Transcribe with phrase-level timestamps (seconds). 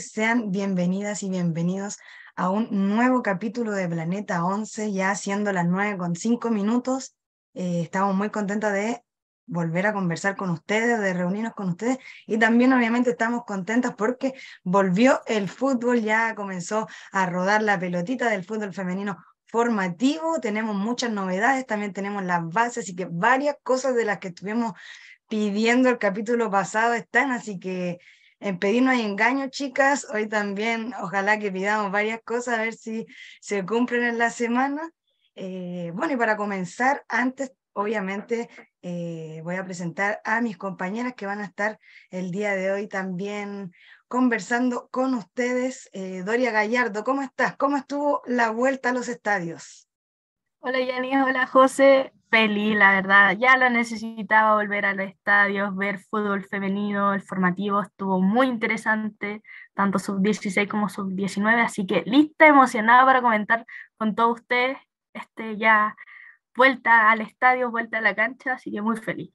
[0.00, 1.98] sean bienvenidas y bienvenidos
[2.34, 7.14] a un nuevo capítulo de Planeta 11, ya siendo las 9 con 5 minutos.
[7.54, 9.04] Eh, estamos muy contentos de
[9.46, 14.34] volver a conversar con ustedes, de reunirnos con ustedes y también obviamente estamos contentas porque
[14.62, 21.10] volvió el fútbol, ya comenzó a rodar la pelotita del fútbol femenino formativo, tenemos muchas
[21.10, 24.74] novedades, también tenemos las bases, y que varias cosas de las que estuvimos
[25.28, 27.98] pidiendo el capítulo pasado están, así que
[28.40, 32.74] en pedir no hay engaño, chicas, hoy también ojalá que pidamos varias cosas a ver
[32.74, 33.06] si
[33.40, 34.90] se cumplen en la semana.
[35.34, 38.48] Eh, bueno, y para comenzar, antes obviamente
[38.82, 41.78] eh, voy a presentar a mis compañeras que van a estar
[42.10, 43.72] el día de hoy también
[44.08, 45.90] conversando con ustedes.
[45.92, 47.56] Eh, Doria Gallardo, ¿cómo estás?
[47.56, 49.88] ¿Cómo estuvo la vuelta a los estadios?
[50.60, 52.12] Hola Yanni, hola José.
[52.30, 53.36] Feliz, la verdad.
[53.36, 59.42] Ya lo necesitaba volver a los estadios, ver fútbol femenino, el formativo estuvo muy interesante,
[59.74, 64.78] tanto sub-16 como sub-19, así que lista, emocionada para comentar con todos ustedes
[65.12, 65.96] este, ya
[66.54, 69.32] vuelta al estadio, vuelta a la cancha, así que muy feliz.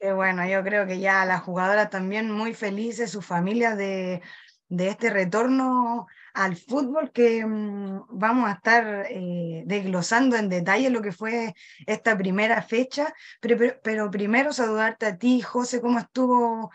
[0.00, 4.20] Bueno, yo creo que ya la jugadora también muy felices, su familia de,
[4.68, 11.02] de este retorno al fútbol que mm, vamos a estar eh, desglosando en detalle lo
[11.02, 11.54] que fue
[11.86, 16.70] esta primera fecha, pero, pero, pero, primero saludarte a ti, José, ¿cómo estuvo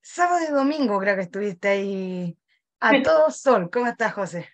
[0.00, 0.98] sábado y domingo?
[0.98, 2.38] Creo que estuviste ahí
[2.80, 3.70] a todo sol.
[3.70, 4.48] ¿Cómo estás, José?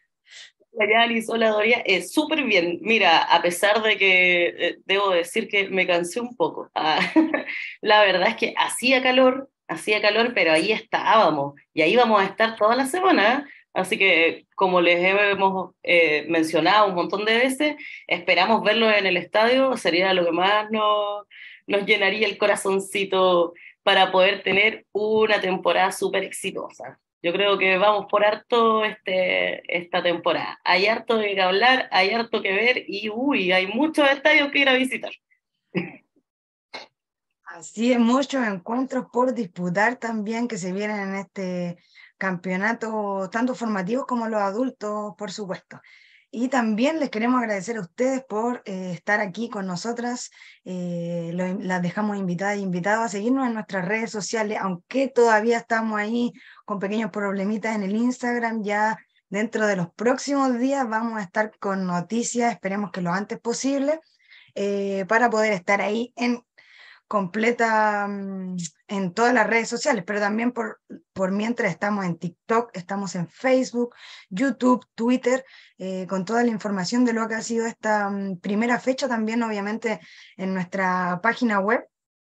[1.28, 2.78] Hola Doria, eh, súper bien.
[2.82, 7.00] Mira, a pesar de que eh, debo decir que me cansé un poco, ah,
[7.80, 12.26] la verdad es que hacía calor, hacía calor, pero ahí estábamos y ahí vamos a
[12.26, 13.48] estar toda la semana.
[13.74, 19.16] Así que, como les hemos eh, mencionado un montón de veces, esperamos verlo en el
[19.16, 21.26] estadio, sería lo que más nos,
[21.66, 23.52] nos llenaría el corazoncito
[23.82, 26.98] para poder tener una temporada súper exitosa.
[27.22, 30.60] Yo creo que vamos por harto este, esta temporada.
[30.62, 34.68] Hay harto que hablar, hay harto que ver y uy, hay muchos estadios que ir
[34.68, 35.10] a visitar.
[37.44, 41.78] Así es, muchos encuentros por disputar también que se vienen en este
[42.18, 45.80] campeonato, tanto formativos como los adultos, por supuesto.
[46.30, 50.30] Y también les queremos agradecer a ustedes por eh, estar aquí con nosotras.
[50.64, 55.98] Eh, las dejamos invitadas e invitados a seguirnos en nuestras redes sociales, aunque todavía estamos
[55.98, 56.32] ahí
[56.66, 58.62] con pequeños problemitas en el Instagram.
[58.62, 58.98] Ya
[59.30, 64.00] dentro de los próximos días vamos a estar con noticias, esperemos que lo antes posible,
[64.54, 66.42] eh, para poder estar ahí en
[67.08, 68.56] completa mm,
[68.86, 70.80] en todas las redes sociales, pero también por,
[71.12, 73.94] por mientras estamos en TikTok, estamos en Facebook,
[74.28, 75.44] YouTube, Twitter,
[75.78, 79.42] eh, con toda la información de lo que ha sido esta mm, primera fecha, también
[79.42, 80.00] obviamente
[80.36, 81.84] en nuestra página web.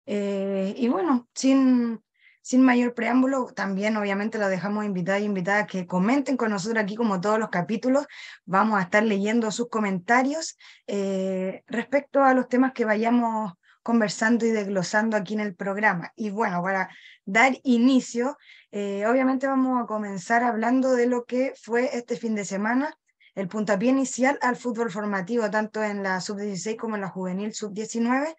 [0.04, 2.00] Eh, y bueno, sin,
[2.42, 6.84] sin mayor preámbulo, también obviamente la dejamos invitada y invitada a que comenten con nosotros
[6.84, 8.06] aquí como todos los capítulos.
[8.44, 10.56] Vamos a estar leyendo sus comentarios
[10.86, 13.54] eh, respecto a los temas que vayamos
[13.86, 16.12] conversando y desglosando aquí en el programa.
[16.16, 16.90] Y bueno, para
[17.24, 18.36] dar inicio,
[18.72, 22.98] eh, obviamente vamos a comenzar hablando de lo que fue este fin de semana,
[23.36, 28.34] el puntapié inicial al fútbol formativo, tanto en la sub-16 como en la juvenil sub-19.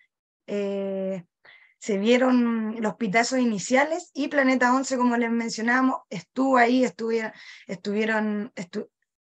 [0.47, 1.23] Eh,
[1.79, 7.31] se vieron los pitazos iniciales y Planeta 11, como les mencionábamos, estuvo ahí, estuvieron,
[7.67, 8.51] estuvieron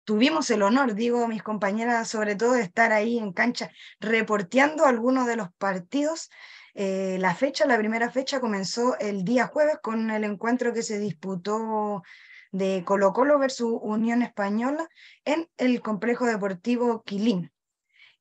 [0.04, 5.28] tuvimos el honor, digo mis compañeras, sobre todo de estar ahí en cancha reporteando algunos
[5.28, 6.30] de los partidos.
[6.76, 11.00] Eh, la fecha, la primera fecha comenzó el día jueves con el encuentro que se
[11.00, 12.04] disputó
[12.52, 14.88] de Colo Colo versus Unión Española
[15.26, 17.52] en el complejo deportivo Quilín.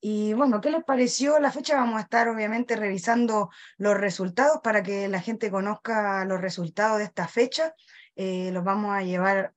[0.00, 1.76] Y bueno, ¿qué les pareció la fecha?
[1.76, 7.04] Vamos a estar obviamente revisando los resultados para que la gente conozca los resultados de
[7.04, 7.74] esta fecha.
[8.16, 9.54] Eh, los vamos a llevar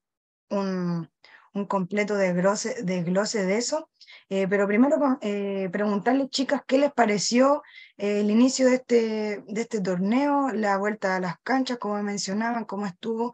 [0.49, 1.09] un,
[1.55, 3.89] un completo desglose, de eso.
[4.29, 7.63] Eh, pero primero eh, preguntarles, chicas, ¿qué les pareció
[7.97, 12.65] eh, el inicio de este, de este torneo, la vuelta a las canchas, como mencionaban,
[12.65, 13.33] cómo estuvo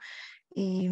[0.54, 0.90] y,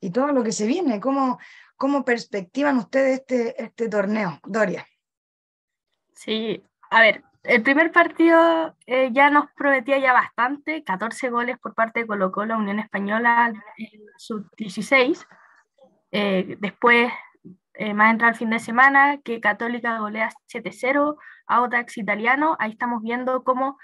[0.00, 1.00] y todo lo que se viene?
[1.00, 1.38] ¿Cómo,
[1.76, 4.38] cómo perspectivan ustedes este, este torneo?
[4.44, 4.86] Doria.
[6.14, 12.00] Sí, a ver, el primer partido ya nos prometía ya bastante, 14 goles por parte
[12.00, 15.26] de Colo Colo, Unión Española, en sub-16.
[16.12, 17.12] Eh, después,
[17.74, 21.16] eh, más entra el fin de semana, que Católica golea 7-0
[21.46, 22.56] a Otax Italiano.
[22.58, 23.78] Ahí estamos viendo cómo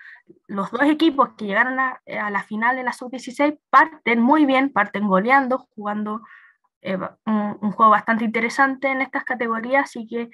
[0.46, 5.08] los dos equipos que llegaron a, la final de la Sub-16 parten muy bien, parten
[5.08, 6.22] goleando, jugando
[6.80, 9.84] eh, un, juego bastante interesante en estas categorías.
[9.84, 10.30] Así que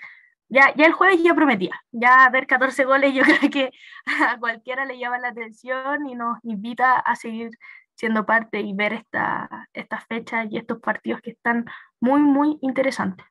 [0.49, 1.75] ya, ya el jueves ya prometía.
[1.93, 3.71] Ya ver 14 goles yo creo que
[4.07, 7.51] a cualquiera le llama la atención y nos invita a seguir
[7.99, 11.65] siendo parte y ver esta, estas fechas y estos partidos que están
[12.01, 13.27] muy, muy interesantes.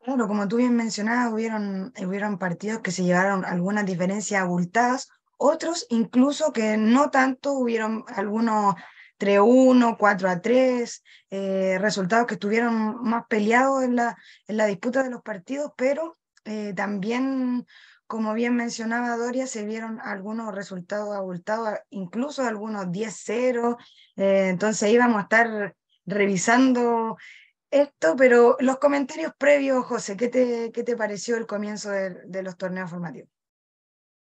[0.00, 5.86] Claro, como tú bien mencionabas, hubieron, hubieron partidos que se llevaron algunas diferencias abultadas, otros
[5.90, 8.76] incluso que no tanto, hubieron algunos
[9.18, 15.22] 3-1, 4-3, eh, resultados que estuvieron más peleados en la, en la disputa de los
[15.22, 17.66] partidos, pero eh, también,
[18.08, 23.76] como bien mencionaba Doria, se vieron algunos resultados abultados, incluso algunos 10-0,
[24.16, 25.76] eh, entonces íbamos a estar
[26.06, 27.18] revisando
[27.70, 32.56] esto, pero los comentarios previos, José, ¿qué te, qué te pareció el comienzo de, los
[32.56, 33.28] torneos formativos?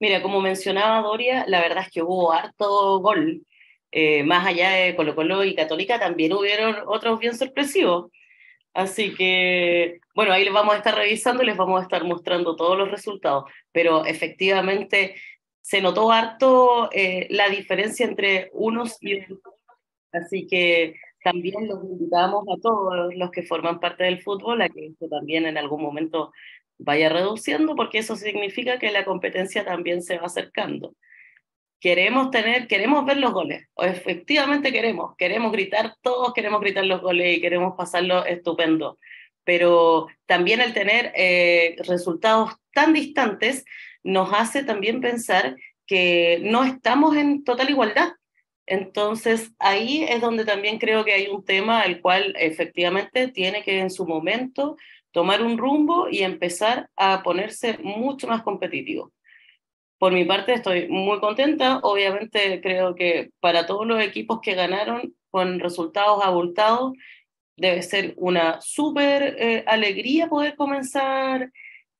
[0.01, 3.47] Mira, como mencionaba Doria, la verdad es que hubo harto gol.
[3.93, 8.11] Eh, más allá de Colo Colo y Católica, también hubieron otros bien sorpresivos.
[8.75, 12.57] Así que, bueno, ahí les vamos a estar revisando y les vamos a estar mostrando
[12.57, 13.45] todos los resultados.
[13.73, 15.17] Pero efectivamente
[15.61, 19.55] se notó harto eh, la diferencia entre unos y otros.
[20.13, 24.87] Así que también los invitamos a todos los que forman parte del fútbol a que
[24.87, 26.33] esto también en algún momento
[26.79, 30.95] vaya reduciendo, porque eso significa que la competencia también se va acercando.
[31.81, 37.01] Queremos tener, queremos ver los goles, o efectivamente queremos, queremos gritar, todos queremos gritar los
[37.01, 38.99] goles y queremos pasarlo estupendo,
[39.45, 43.65] pero también el tener eh, resultados tan distantes
[44.03, 48.11] nos hace también pensar que no estamos en total igualdad,
[48.69, 53.81] entonces, ahí es donde también creo que hay un tema al cual efectivamente tiene que
[53.81, 54.77] en su momento
[55.11, 59.11] tomar un rumbo y empezar a ponerse mucho más competitivo.
[59.99, 65.15] Por mi parte estoy muy contenta, obviamente creo que para todos los equipos que ganaron
[65.31, 66.93] con resultados abultados,
[67.57, 71.51] debe ser una súper eh, alegría poder comenzar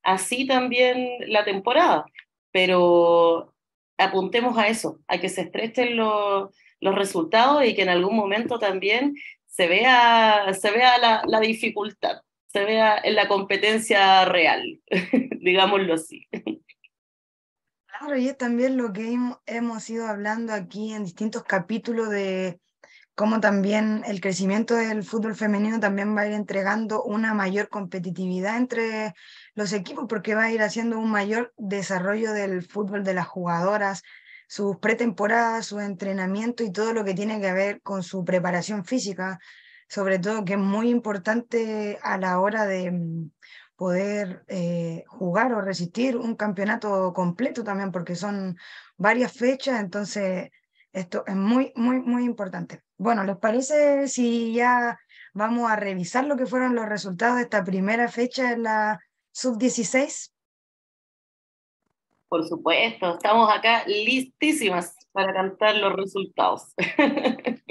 [0.03, 2.07] así también la temporada,
[2.53, 3.53] pero
[3.99, 8.61] apuntemos a eso, a que se estrechen los, los resultados y que en algún momento
[8.61, 9.15] también
[9.47, 14.81] se vea, se vea la, la dificultad, se vea en la competencia real,
[15.41, 16.29] digámoslo así.
[17.99, 22.61] Claro, y es también lo que hemos ido hablando aquí en distintos capítulos de
[23.17, 28.57] cómo también el crecimiento del fútbol femenino también va a ir entregando una mayor competitividad
[28.57, 29.15] entre
[29.55, 34.03] los equipos porque va a ir haciendo un mayor desarrollo del fútbol de las jugadoras,
[34.47, 39.41] sus pretemporadas, su entrenamiento y todo lo que tiene que ver con su preparación física,
[39.89, 42.93] sobre todo que es muy importante a la hora de
[43.79, 48.59] poder eh, jugar o resistir un campeonato completo también, porque son
[48.97, 50.51] varias fechas, entonces
[50.93, 52.83] esto es muy, muy, muy importante.
[52.97, 54.99] Bueno, ¿les parece si ya
[55.33, 58.99] vamos a revisar lo que fueron los resultados de esta primera fecha en la
[59.31, 60.33] sub-16?
[62.29, 66.75] Por supuesto, estamos acá listísimas para cantar los resultados.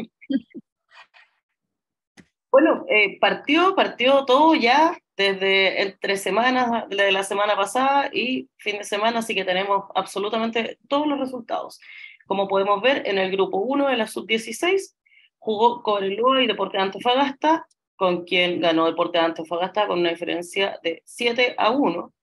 [2.50, 8.78] bueno, eh, partió, partió todo ya desde entre semanas de la semana pasada y fin
[8.78, 11.80] de semana, así que tenemos absolutamente todos los resultados.
[12.28, 14.96] Como podemos ver, en el grupo 1 de la sub-16
[15.40, 20.80] jugó Cobreloa y Deporte de Antofagasta, con quien ganó Deporte de Antofagasta con una diferencia
[20.84, 22.14] de 7 a 1.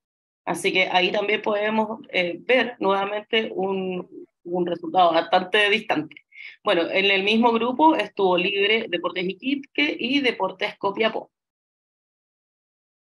[0.45, 4.09] Así que ahí también podemos eh, ver nuevamente un,
[4.45, 6.15] un, resultado bastante distante.
[6.63, 11.31] Bueno, en el mismo grupo estuvo Libre, Deportes Iquique y Deportes Copiapó.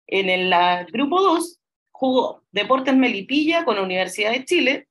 [0.07, 0.53] En el
[0.93, 1.59] grupo 2
[1.93, 4.89] jugó Deportes Melipilla con la Universidad de Chile.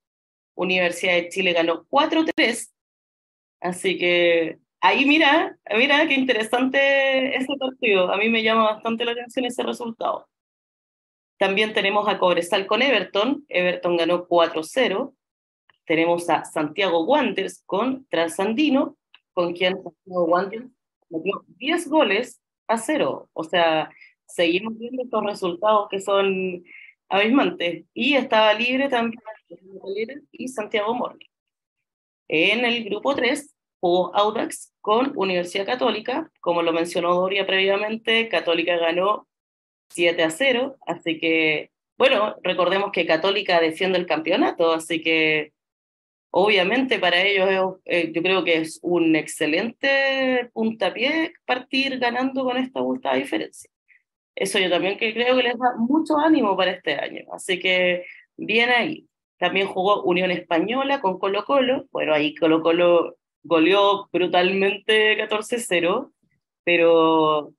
[0.56, 2.72] Universidad de Chile ganó 4-3.
[3.62, 8.12] Así que ahí mira, mira qué interesante ese partido.
[8.12, 10.28] A mí me llama bastante la atención ese resultado.
[11.38, 13.46] También tenemos a Cobresal con Everton.
[13.50, 15.14] Everton ganó 4-0.
[15.86, 18.96] Tenemos a Santiago Wanderers con Transandino,
[19.34, 20.70] con quien Santiago Wanderers
[21.10, 23.30] metió 10 goles a 0.
[23.34, 23.90] O sea,
[24.34, 26.64] seguimos viendo estos resultados que son
[27.10, 27.86] abismantes.
[27.94, 29.22] Y estaba libre también
[30.32, 31.28] y Santiago Morning.
[32.28, 36.32] En el grupo 3 jugó Audax con Universidad Católica.
[36.40, 39.28] Como lo mencionó Doria previamente, Católica ganó
[39.90, 45.54] 7 a 0, así que, bueno, recordemos que Católica defiende el campeonato, así que
[46.32, 52.80] obviamente para ellos eh, yo creo que es un excelente puntapié partir ganando con esta
[52.80, 53.70] abultada diferencia.
[54.36, 58.06] Eso yo también que creo que les da mucho ánimo para este año, así que
[58.38, 59.08] bien ahí.
[59.38, 66.12] También jugó Unión Española con Colo Colo, bueno, ahí Colo Colo goleó brutalmente 14-0,
[66.64, 67.54] pero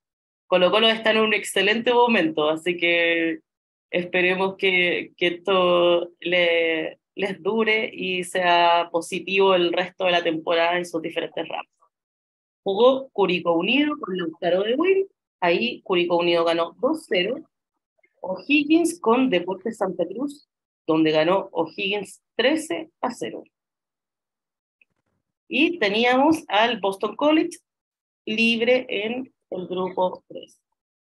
[0.46, 3.40] Colo Colo está en un excelente momento, así que
[3.90, 10.78] esperemos que, que esto le, les dure y sea positivo el resto de la temporada
[10.78, 11.66] en sus diferentes ramas.
[12.62, 15.06] Jugó Curicó Unido con Lautaro de Win,
[15.40, 17.44] ahí Curicó Unido ganó 2-0.
[18.20, 20.48] O'Higgins con Deportes Santa Cruz,
[20.86, 23.44] donde ganó O'Higgins 13 a 0.
[25.48, 27.58] Y teníamos al Boston College
[28.24, 30.60] libre en el grupo 3.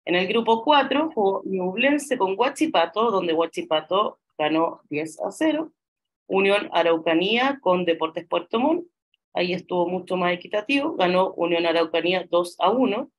[0.05, 5.71] En el grupo 4 jugó Ñublense con Huachipato, donde Huachipato ganó 10 a 0.
[6.27, 8.87] Unión Araucanía con Deportes Puerto Montt,
[9.33, 13.11] ahí estuvo mucho más equitativo, ganó Unión Araucanía 2 a 1.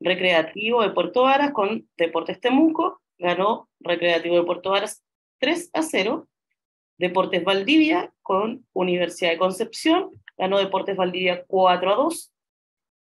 [0.00, 5.04] Recreativo de Puerto Varas con Deportes Temuco, ganó Recreativo de Puerto Varas
[5.40, 6.28] 3 a 0.
[6.98, 12.32] Deportes Valdivia con Universidad de Concepción, ganó Deportes Valdivia 4 a 2.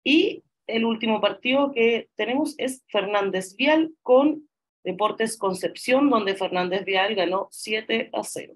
[0.04, 4.49] Y el último partido que tenemos es Fernández Vial con
[4.85, 8.54] Deportes Concepción, donde Fernández Vial ganó 7 a 0.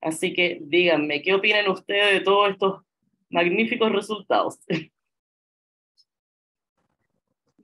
[0.00, 2.82] Así que díganme, ¿qué opinan ustedes de todos estos
[3.30, 4.58] magníficos resultados?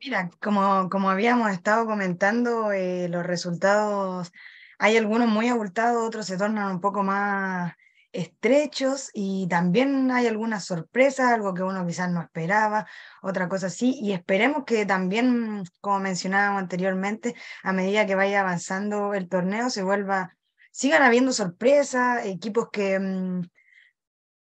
[0.02, 4.32] Mira, como, como habíamos estado comentando, eh, los resultados,
[4.78, 7.74] hay algunos muy abultados, otros se tornan un poco más
[8.12, 12.86] estrechos y también hay algunas sorpresas, algo que uno quizás no esperaba,
[13.20, 19.12] otra cosa así, y esperemos que también, como mencionábamos anteriormente, a medida que vaya avanzando
[19.12, 20.34] el torneo se vuelva,
[20.72, 23.42] sigan habiendo sorpresas, equipos que, mm,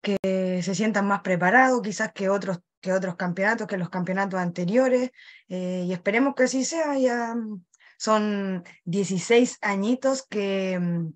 [0.03, 5.11] que se sientan más preparados quizás que otros que otros campeonatos, que los campeonatos anteriores,
[5.49, 7.65] eh, y esperemos que así sea, ya mm,
[7.99, 11.13] son 16 añitos que mm,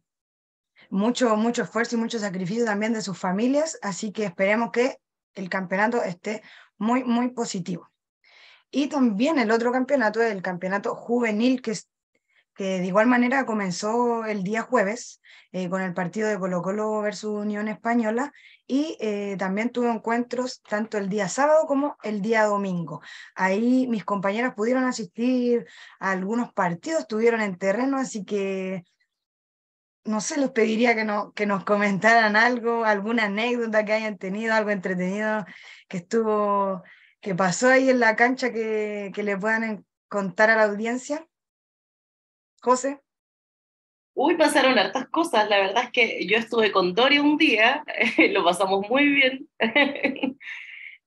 [0.90, 4.98] mucho, mucho esfuerzo y mucho sacrificio también de sus familias, así que esperemos que
[5.34, 6.42] el campeonato esté
[6.78, 7.90] muy, muy positivo.
[8.70, 11.76] Y también el otro campeonato el campeonato juvenil, que,
[12.54, 15.20] que de igual manera comenzó el día jueves
[15.52, 18.32] eh, con el partido de Colo Colo versus Unión Española
[18.66, 23.00] y eh, también tuvo encuentros tanto el día sábado como el día domingo.
[23.34, 25.66] Ahí mis compañeras pudieron asistir
[25.98, 28.84] a algunos partidos, estuvieron en terreno, así que
[30.04, 34.54] no sé, les pediría que, no, que nos comentaran algo, alguna anécdota que hayan tenido,
[34.54, 35.44] algo entretenido
[35.88, 36.82] que estuvo,
[37.20, 41.26] que pasó ahí en la cancha que, que le puedan contar a la audiencia.
[42.60, 43.00] José.
[44.14, 45.48] Uy, pasaron hartas cosas.
[45.48, 47.84] La verdad es que yo estuve con Dori un día,
[48.30, 49.48] lo pasamos muy bien.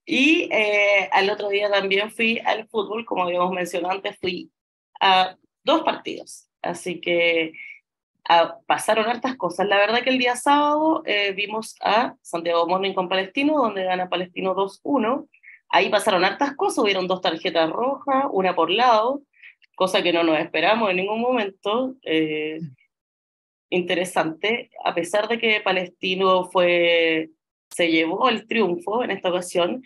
[0.06, 4.52] y eh, al otro día también fui al fútbol, como habíamos mencionado antes, fui
[5.00, 6.50] a dos partidos.
[6.62, 7.54] Así que
[8.68, 9.68] pasaron hartas cosas.
[9.68, 14.10] La verdad que el día sábado eh, vimos a Santiago Morning con Palestino, donde gana
[14.10, 15.28] Palestino 2-1.
[15.70, 19.22] Ahí pasaron hartas cosas, hubieron dos tarjetas rojas, una por lado,
[19.84, 21.98] cosa que no nos esperamos en ningún momento.
[22.04, 22.58] Eh,
[23.70, 27.32] interesante, a pesar de que Palestino fue,
[27.70, 29.84] se llevó el triunfo en esta ocasión,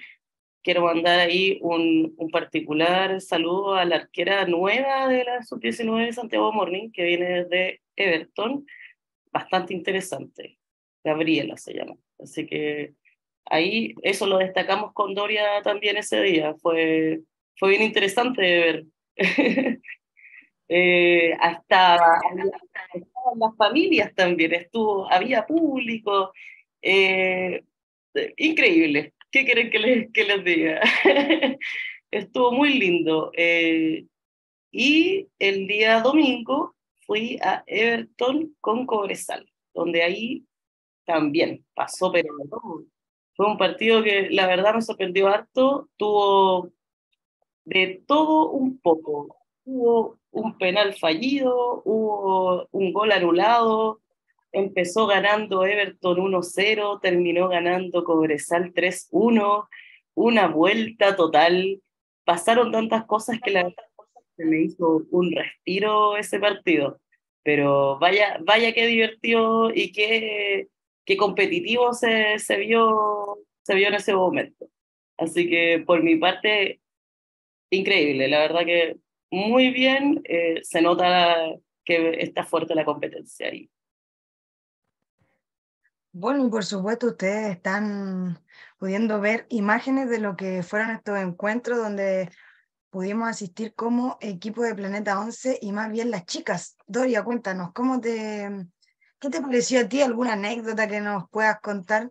[0.62, 6.52] quiero mandar ahí un, un, particular saludo a la arquera nueva de la sub-19 Santiago
[6.52, 8.68] Morning, que viene desde Everton,
[9.32, 10.60] bastante interesante.
[11.04, 11.96] Gabriela se llama.
[12.20, 12.94] Así que
[13.46, 16.54] ahí eso lo destacamos con Doria también ese día.
[16.62, 17.22] Fue,
[17.56, 18.86] fue bien interesante de ver.
[20.70, 21.98] eh, hasta,
[23.36, 26.32] las familias también, estuvo, había público.
[26.82, 27.64] Eh,
[28.38, 29.14] increíble.
[29.32, 30.82] ¿Qué quieren que les, que les diga?
[32.12, 33.32] Estuvo muy lindo.
[33.36, 34.06] Eh,
[34.72, 40.46] y el día domingo fui a Everton con Cobresal, donde ahí
[41.06, 42.30] también pasó, pero
[43.36, 45.90] Fue un partido que la verdad me sorprendió harto.
[45.98, 46.72] Tuvo
[47.68, 49.36] de todo un poco.
[49.66, 54.00] Hubo un penal fallido, hubo un gol anulado,
[54.54, 59.68] empezó ganando Everton 1-0, terminó ganando Cobresal 3-1,
[60.16, 61.82] una vuelta total.
[62.24, 63.84] Pasaron tantas cosas que la verdad
[64.38, 67.02] se me hizo un respiro ese partido.
[67.44, 70.70] Pero vaya, vaya qué divertido y qué,
[71.04, 74.68] qué competitivo se, se, vio, se vio en ese momento.
[75.18, 76.80] Así que por mi parte,
[77.70, 78.98] increíble, la verdad que
[79.30, 81.36] muy bien, eh, se nota
[81.84, 83.70] que está fuerte la competencia ahí.
[86.12, 88.40] Bueno, y por supuesto ustedes están
[88.80, 92.32] pudiendo ver imágenes de lo que fueron estos encuentros donde
[92.90, 96.76] pudimos asistir como equipo de Planeta 11 y más bien las chicas.
[96.88, 98.50] Doria, cuéntanos, ¿cómo te,
[99.20, 100.02] ¿qué te pareció a ti?
[100.02, 102.10] ¿Alguna anécdota que nos puedas contar?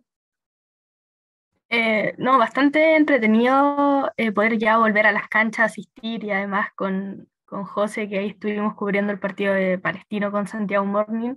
[1.69, 7.29] Eh, no, bastante entretenido eh, poder ya volver a las canchas, asistir y además con,
[7.45, 11.35] con José, que ahí estuvimos cubriendo el partido de Palestino con Santiago Morning.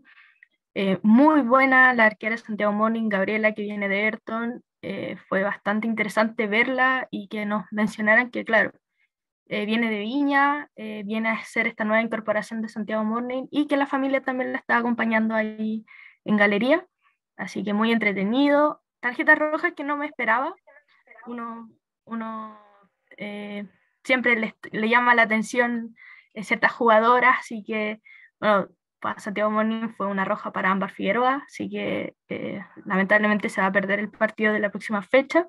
[0.76, 4.64] Eh, muy buena la arquera Santiago Morning, Gabriela, que viene de Ayrton.
[5.28, 8.72] Fue bastante interesante verla y que nos mencionaran que, claro,
[9.46, 13.88] viene de Viña, viene a ser esta nueva incorporación de Santiago Morning y que la
[13.88, 15.86] familia también la está acompañando ahí
[16.24, 16.88] en galería.
[17.36, 18.82] Así que muy entretenido.
[19.00, 20.53] Tarjeta roja que no me esperaba.
[21.25, 21.69] Uno,
[22.06, 22.58] uno
[24.04, 24.36] siempre
[24.71, 25.95] le, llama la atención
[26.41, 28.02] ciertas jugadoras, así que,
[28.39, 28.69] bueno,
[29.00, 33.67] para Santiago Morning fue una roja para Ámbar Figueroa, así que eh, lamentablemente se va
[33.67, 35.47] a perder el partido de la próxima fecha,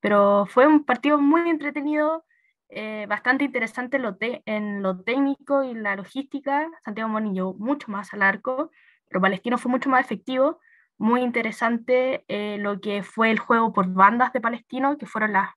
[0.00, 2.24] pero fue un partido muy entretenido,
[2.68, 3.98] eh, bastante interesante
[4.46, 6.68] en lo técnico y la logística.
[6.84, 8.70] Santiago Morning llegó mucho más al arco,
[9.08, 10.60] pero Palestino fue mucho más efectivo.
[10.98, 15.50] Muy interesante eh, lo que fue el juego por bandas de Palestino, que fueron las,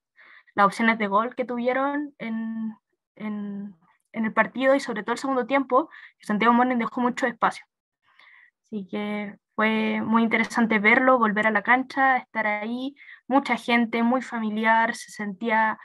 [0.54, 2.74] las opciones de gol que tuvieron en,
[3.16, 3.74] en
[4.12, 7.64] en el partido y sobre todo el segundo tiempo, que Santiago Morning dejó mucho espacio.
[8.64, 12.94] Así que fue muy interesante verlo, volver a la cancha, estar ahí,
[13.26, 15.78] mucha gente, muy familiar, se sentía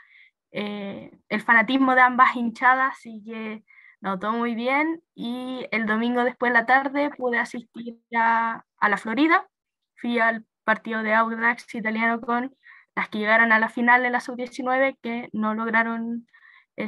[0.52, 3.64] eh, el fanatismo de ambas hinchadas, así que
[4.00, 5.02] no, todo muy bien.
[5.14, 9.48] Y el domingo después de la tarde pude asistir a, a la Florida,
[9.96, 12.54] fui al partido de Audax italiano con
[12.94, 16.26] las que llegaron a la final de la sub-19 que no lograron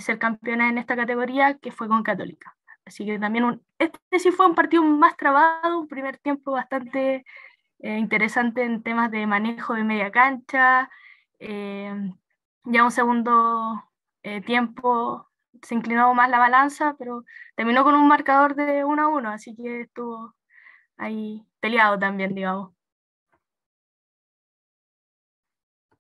[0.01, 2.59] ser campeona en esta categoría, que fue con Católica.
[2.89, 7.25] Así que también un, este sí fue un partido más trabado, un primer tiempo bastante
[7.81, 10.91] eh, interesante en temas de manejo de media cancha.
[11.39, 11.93] Eh,
[12.65, 13.85] ya un segundo
[14.23, 15.29] eh, tiempo
[15.63, 17.25] se inclinó más la balanza, pero
[17.57, 20.35] terminó con un marcador de 1 a 1, así que estuvo
[20.97, 22.73] ahí peleado también, digamos.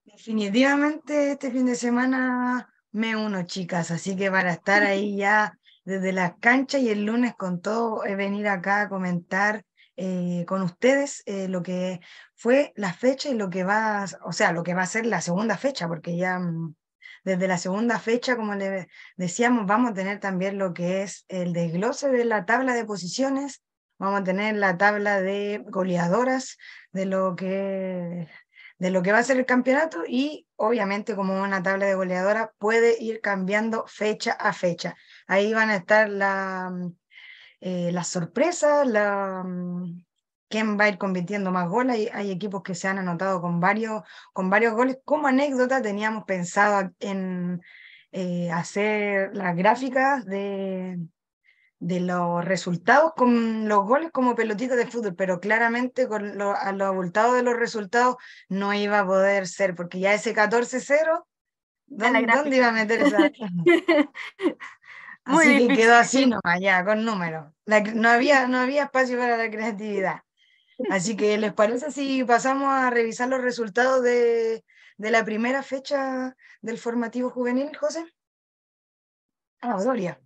[0.04, 6.12] Definitivamente este fin de semana me uno, chicas, así que para estar ahí ya desde
[6.12, 9.64] las canchas y el lunes con todo, es venir acá a comentar
[9.96, 12.00] eh, con ustedes eh, lo que
[12.34, 15.20] fue la fecha y lo que va, o sea, lo que va a ser la
[15.20, 16.74] segunda fecha, porque ya mm,
[17.24, 21.52] desde la segunda fecha, como le decíamos, vamos a tener también lo que es el
[21.52, 23.62] desglose de la tabla de posiciones,
[23.98, 26.56] vamos a tener la tabla de goleadoras
[26.92, 28.28] de lo que
[28.78, 32.52] de lo que va a ser el campeonato y obviamente como una tabla de goleadora
[32.58, 34.96] puede ir cambiando fecha a fecha.
[35.26, 36.96] Ahí van a estar la, mm,
[37.61, 40.04] eh, las sorpresas, la, mm,
[40.48, 42.11] quién va a ir convirtiendo más goles.
[42.12, 44.98] Hay, equipos que se han anotado con varios, con varios goles.
[45.04, 47.61] Como anécdota teníamos pensado en
[48.12, 50.98] eh, hacer las gráficas de,
[51.80, 56.72] de los resultados con los goles como pelotitas de fútbol, pero claramente con lo, a
[56.72, 58.16] los abultados de los resultados
[58.48, 61.26] no iba a poder ser, porque ya ese 14-0,
[61.86, 63.30] ¿dónde, iba a meter esa?
[65.24, 67.52] así que quedó así nomás, ya, con números.
[67.94, 70.22] no, había, no había espacio para la creatividad.
[70.90, 74.64] Así que, ¿les parece si pasamos a revisar los resultados de,
[74.96, 78.04] de la primera fecha del formativo juvenil, José?
[79.60, 80.20] Ah, Doria.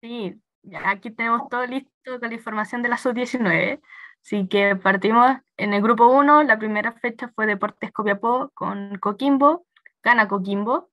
[0.00, 0.40] Sí,
[0.84, 3.80] aquí tenemos todo listo con la información de la sub-19.
[4.22, 6.42] Así que partimos en el grupo 1.
[6.42, 9.66] La primera fecha fue Deportes Copiapó con Coquimbo.
[10.02, 10.90] Gana Coquimbo.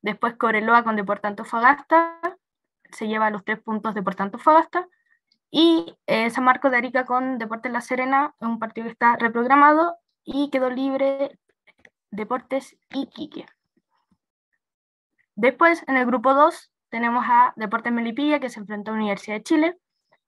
[0.00, 2.20] Después Cobreloa con Deportes Antofagasta.
[2.90, 4.88] Se lleva los tres puntos Deportes Antofagasta.
[5.50, 9.96] Y eh, San Marcos de Arica con Deportes La Serena, un partido que está reprogramado
[10.24, 11.38] y quedó libre
[12.10, 13.46] Deportes Iquique.
[15.34, 19.42] Después, en el grupo 2, tenemos a Deportes Melipilla, que se enfrentó a Universidad de
[19.42, 19.78] Chile.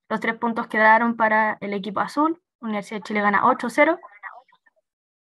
[0.08, 2.42] Los tres puntos quedaron para el equipo azul.
[2.58, 4.00] Universidad de Chile gana 8-0.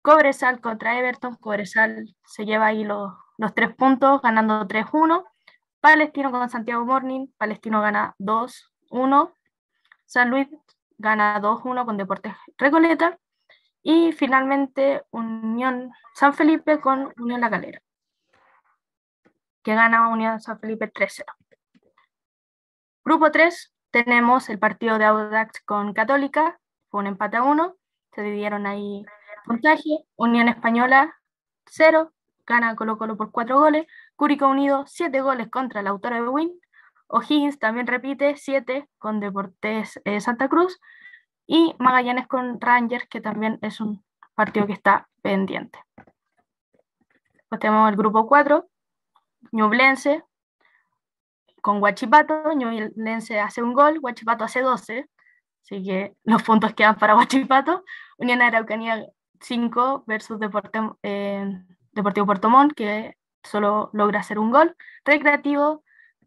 [0.03, 1.37] Cobresal contra Everton.
[1.37, 5.25] Cobresal se lleva ahí los, los tres puntos, ganando 3-1.
[5.81, 7.29] Palestino con Santiago Morning.
[7.39, 9.33] Palestino gana 2-1.
[10.05, 10.47] San Luis
[10.99, 13.19] gana 2-1 con Deportes Recoleta.
[13.83, 17.81] Y finalmente Unión San Felipe con Unión La Calera
[19.63, 21.25] que gana Unión San Felipe 3-0.
[23.05, 27.77] Grupo 3, tenemos el partido de Audax con Católica, fue un empate a 1,
[28.13, 29.05] se dividieron ahí
[29.45, 31.17] puntaje, Unión Española
[31.67, 32.13] 0,
[32.47, 36.61] gana Colo Colo por 4 goles, Cúrico Unido 7 goles contra el autor de Win,
[37.11, 40.81] O'Higgins también repite 7 con Deportes eh, Santa Cruz
[41.47, 45.79] y Magallanes con Rangers, que también es un partido que está pendiente.
[47.49, 48.70] Pues tenemos el grupo 4,
[49.53, 50.25] Ñublense
[51.61, 55.09] con Guachipato, Ñublense hace un gol, Guachipato hace 12,
[55.63, 57.85] así que los puntos quedan para Guachipato.
[58.19, 59.07] Unión Araucanía
[59.41, 60.39] 5 versus
[61.03, 64.77] eh, Deportivo Puerto Montt, que solo logra hacer un gol.
[65.05, 65.83] Recreativo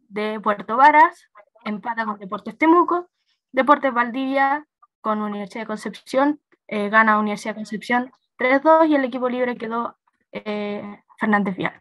[0.08, 1.28] de Puerto Varas,
[1.64, 3.08] empata con Deportes Temuco.
[3.52, 4.66] Deportes Valdivia
[5.00, 9.96] con Universidad de Concepción, eh, gana Universidad de Concepción 3-2 y el equipo libre quedó
[10.32, 11.80] eh, Fernández Vial.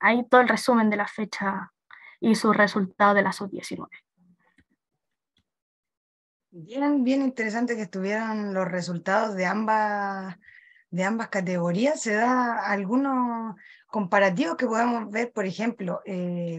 [0.00, 1.72] Ahí todo el resumen de la fecha
[2.20, 3.88] y su resultado de la sub-19.
[6.50, 10.36] Bien, bien interesante que estuvieran los resultados de ambas,
[10.90, 12.00] de ambas categorías.
[12.00, 13.54] Se da algunos
[13.88, 16.00] comparativos que podemos ver, por ejemplo,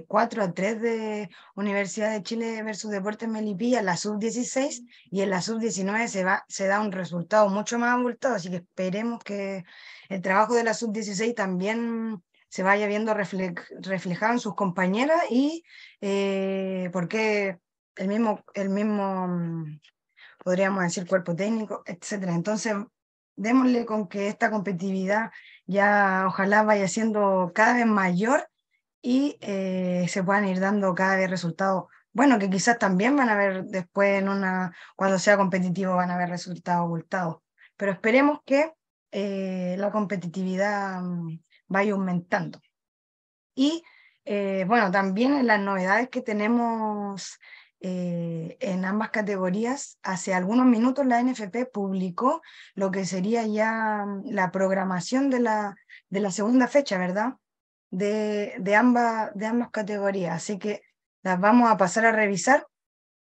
[0.08, 5.30] 4 eh, a 3 de Universidad de Chile versus Deportes Melipilla, la sub-16, y en
[5.32, 9.66] la sub-19 se, va, se da un resultado mucho más abultado, así que esperemos que
[10.10, 15.64] el trabajo de la sub-16 también se vaya viendo reflejado en sus compañeras y
[16.02, 17.60] eh, porque
[17.96, 19.80] el mismo, el mismo, mm,
[20.44, 22.34] podríamos decir, cuerpo técnico, etcétera.
[22.34, 22.76] Entonces,
[23.36, 25.32] démosle con que esta competitividad
[25.66, 28.50] ya ojalá vaya siendo cada vez mayor
[29.02, 31.86] y eh, se puedan ir dando cada vez resultados.
[32.12, 36.16] Bueno, que quizás también van a ver después en una, cuando sea competitivo van a
[36.16, 37.38] haber resultados ocultados.
[37.78, 38.74] Pero esperemos que
[39.12, 42.60] eh, la competitividad mm, vaya aumentando.
[43.56, 43.84] Y
[44.30, 47.40] eh, bueno, también las novedades que tenemos
[47.80, 52.42] eh, en ambas categorías, hace algunos minutos la NFP publicó
[52.76, 55.78] lo que sería ya mm, la programación de la,
[56.10, 57.36] de la segunda fecha, ¿verdad?
[57.90, 60.36] De, de, ambas, de ambas categorías.
[60.36, 60.82] Así que
[61.24, 62.68] las vamos a pasar a revisar.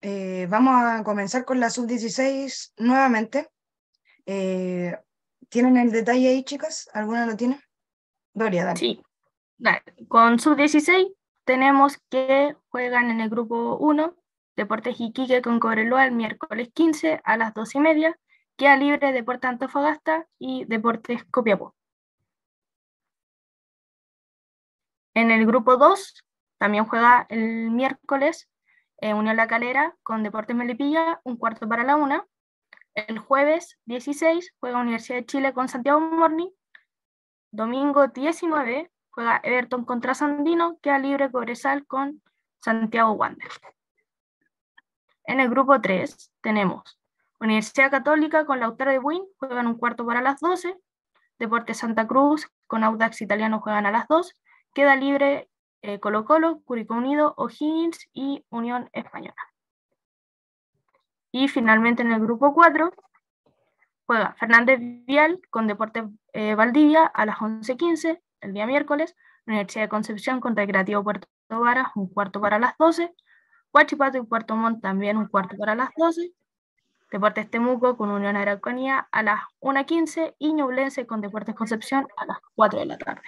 [0.02, 3.50] Eh, vamos a comenzar con la sub-16 nuevamente.
[4.26, 6.90] ¿Tienen el detalle ahí, chicas?
[6.94, 7.62] ¿Alguna lo tiene?
[8.34, 8.78] Doria, dale.
[8.78, 9.02] Sí.
[10.08, 11.14] Con sub-16
[11.46, 14.16] tenemos que juegan en el grupo 1
[14.56, 18.20] Deportes Iquique con Cobreloa el miércoles 15 a las 2 y media,
[18.58, 21.74] queda libre Deportes Antofagasta y Deportes Copiapó.
[25.14, 26.24] En el grupo 2
[26.58, 28.50] también juega el miércoles
[28.98, 32.26] eh, Unión La Calera con Deportes Melipilla, un cuarto para la una.
[32.94, 36.50] El jueves 16 juega Universidad de Chile con Santiago Morning
[37.52, 42.22] Domingo 19 juega Everton contra Sandino, queda libre Cobresal con
[42.60, 43.52] Santiago Wander.
[45.26, 46.98] En el grupo 3 tenemos
[47.42, 50.78] Universidad Católica con Lautaro de Buin, juegan un cuarto para las 12.
[51.40, 54.34] Deportes Santa Cruz con Audax Italiano juegan a las 2.
[54.74, 55.50] Queda libre
[55.82, 59.36] eh, Colo Colo, Curicó Unido, O'Higgins y Unión Española.
[61.32, 62.94] Y finalmente en el grupo 4
[64.12, 69.16] Juega Fernández Vial con Deportes eh, Valdivia a las 11.15 el día miércoles.
[69.48, 73.16] Universidad de Concepción contra el Creativo Puerto Varas, un cuarto para las 12.
[73.72, 76.34] Huachipato y Puerto Montt también un cuarto para las 12.
[77.10, 82.40] Deportes Temuco con Unión Araucanía a las 1.15 y Ñublense con Deportes Concepción a las
[82.56, 83.24] 4 de la tarde.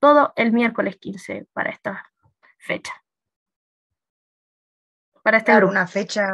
[0.00, 2.10] Todo el miércoles 15 para esta
[2.58, 2.92] fecha.
[5.22, 6.26] Para este una fecha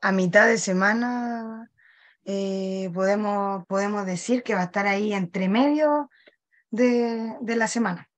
[0.00, 1.68] a mitad de semana
[2.26, 6.10] eh, podemos, podemos decir que va a estar ahí entre medio
[6.70, 8.10] de, de la semana.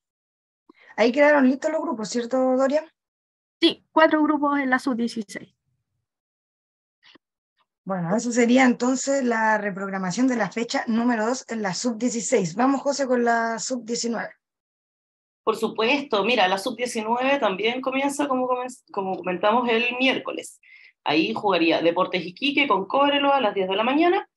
[0.96, 2.84] Ahí quedaron listos los grupos, ¿cierto, Dorian?
[3.60, 5.54] Sí, cuatro grupos en la sub-16.
[7.84, 12.54] Bueno, eso sería entonces la reprogramación de la fecha número 2 en la sub-16.
[12.54, 14.30] Vamos, José, con la sub-19.
[15.42, 18.46] Por supuesto, mira, la sub-19 también comienza como,
[18.92, 20.60] como comentamos el miércoles.
[21.04, 24.28] Ahí jugaría Deportes Iquique con Cóbrelo a las 10 de la mañana,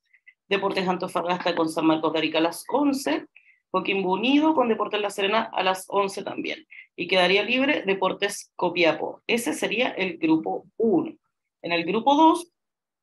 [0.48, 3.26] Deportes Antofagasta con San Marcos de Arica a las 11,
[3.70, 6.66] Coquimbo Unido con Deportes La Serena a las 11 también.
[6.94, 9.22] Y quedaría libre Deportes Copiapó.
[9.26, 11.16] Ese sería el grupo 1.
[11.62, 12.52] En el grupo 2,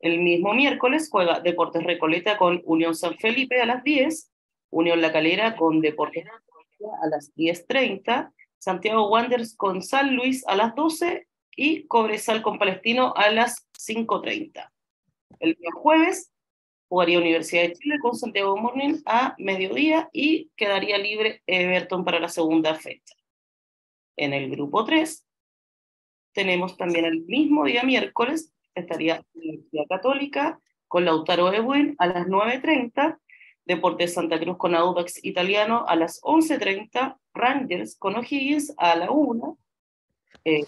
[0.02, 4.32] el mismo miércoles juega Deportes Recoleta con Unión San Felipe a las 10,
[4.70, 6.26] Unión La Calera con Deportes
[7.02, 13.14] a las 10.30, Santiago Wanderers con San Luis a las 12 y Cobresal con Palestino
[13.16, 14.70] a las 5.30.
[15.40, 16.32] El día jueves
[16.88, 22.30] jugaría Universidad de Chile con Santiago Morning a mediodía y quedaría libre Everton para la
[22.30, 23.16] segunda fecha.
[24.18, 25.26] En el grupo 3
[26.34, 33.20] tenemos también el mismo día miércoles, estaría Universidad Católica con Lautaro Ewin a las 9.30,
[33.66, 39.58] Deportes Santa Cruz con Audax Italiano a las 11.30, Rangers con O'Higgins a la 1,
[40.44, 40.66] eh,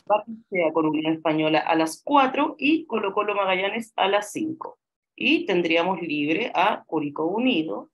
[0.73, 4.77] con Unión Española a las 4 y Colo Colo Magallanes a las 5.
[5.15, 7.89] Y tendríamos libre a Curicó Unido.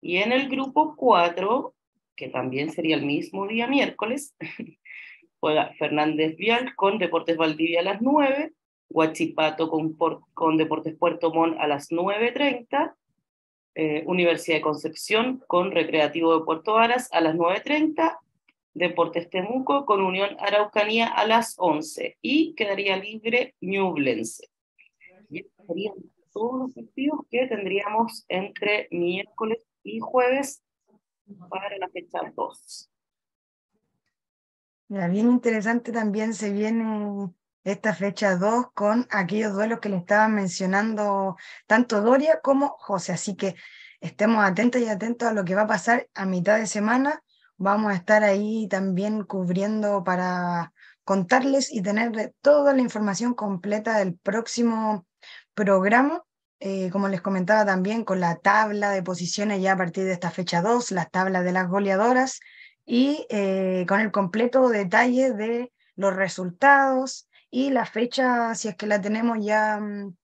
[0.00, 1.74] Y en el grupo 4,
[2.16, 4.34] que también sería el mismo día miércoles,
[5.40, 8.52] juega Fernández Vial con Deportes Valdivia a las 9,
[8.90, 9.96] Huachipato con,
[10.34, 12.94] con Deportes Puerto Montt a las 9.30,
[13.74, 18.18] eh, Universidad de Concepción con Recreativo de Puerto Varas a las 9.30
[18.78, 24.48] Deportes Temuco con Unión Araucanía a las 11 y quedaría libre Ñublense.
[25.30, 25.94] Y serían
[26.32, 30.62] todos los partidos que tendríamos entre miércoles y jueves
[31.50, 32.90] para la fecha 2.
[34.88, 37.30] bien interesante también se viene
[37.64, 41.36] esta fecha 2 con aquellos duelos que le estaban mencionando
[41.66, 43.12] tanto Doria como José.
[43.12, 43.56] Así que
[44.00, 47.22] estemos atentos y atentos a lo que va a pasar a mitad de semana.
[47.60, 54.16] Vamos a estar ahí también cubriendo para contarles y tener toda la información completa del
[54.16, 55.06] próximo
[55.54, 56.22] programa.
[56.60, 60.30] Eh, como les comentaba también, con la tabla de posiciones ya a partir de esta
[60.30, 62.38] fecha 2, las tablas de las goleadoras
[62.86, 68.86] y eh, con el completo detalle de los resultados y la fecha, si es que
[68.86, 70.16] la tenemos ya, mm,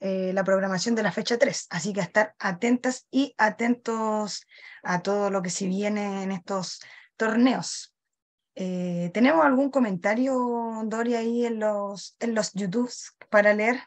[0.00, 1.66] eh, la programación de la fecha 3.
[1.70, 4.46] Así que a estar atentas y atentos
[4.82, 6.80] a todo lo que se viene en estos
[7.16, 7.94] torneos.
[8.54, 10.34] ¿Tenemos algún comentario,
[10.86, 12.52] Doria, ahí en los, en los
[13.30, 13.82] para leer?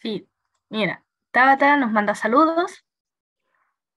[0.00, 0.26] Sí,
[0.72, 2.82] Mira, Tabata nos manda saludos.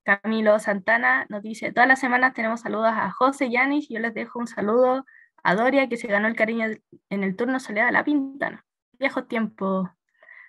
[0.04, 3.88] Camilo Santana nos dice, todas las semanas tenemos saludos a José Yanis.
[3.88, 5.06] Yo les dejo un saludo
[5.42, 6.66] a Doria, que se ganó el cariño
[7.08, 8.66] en el turno Soledad a la Pintana.
[8.98, 9.90] Viejo tiempo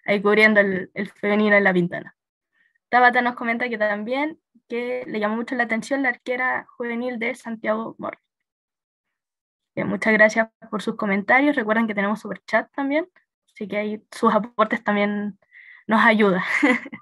[0.07, 2.15] ahí cubriendo el, femenino en la Pintana.
[2.89, 4.39] Tabata nos comenta que también
[4.69, 8.19] que le llamó mucho la atención la arquera juvenil de Santiago Mor.
[9.75, 11.55] muchas gracias por sus comentarios.
[11.55, 13.07] Recuerden que tenemos super chat también,
[13.53, 15.37] así que ahí sus aportes también
[15.85, 16.43] nos ayuda.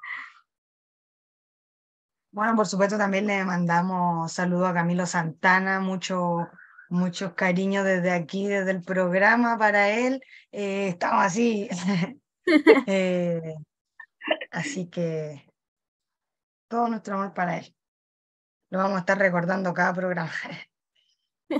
[2.32, 6.50] Bueno, por supuesto también le mandamos saludo a Camilo Santana, mucho,
[6.90, 10.22] muchos cariños desde aquí, desde el programa para él.
[10.52, 11.70] Eh, estamos así.
[12.88, 13.56] Eh,
[14.52, 15.48] así que
[16.68, 17.76] todo nuestro amor para él.
[18.70, 20.32] Lo vamos a estar recordando cada programa.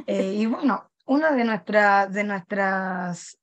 [0.08, 3.38] Eh, y bueno, una de, nuestra, de nuestras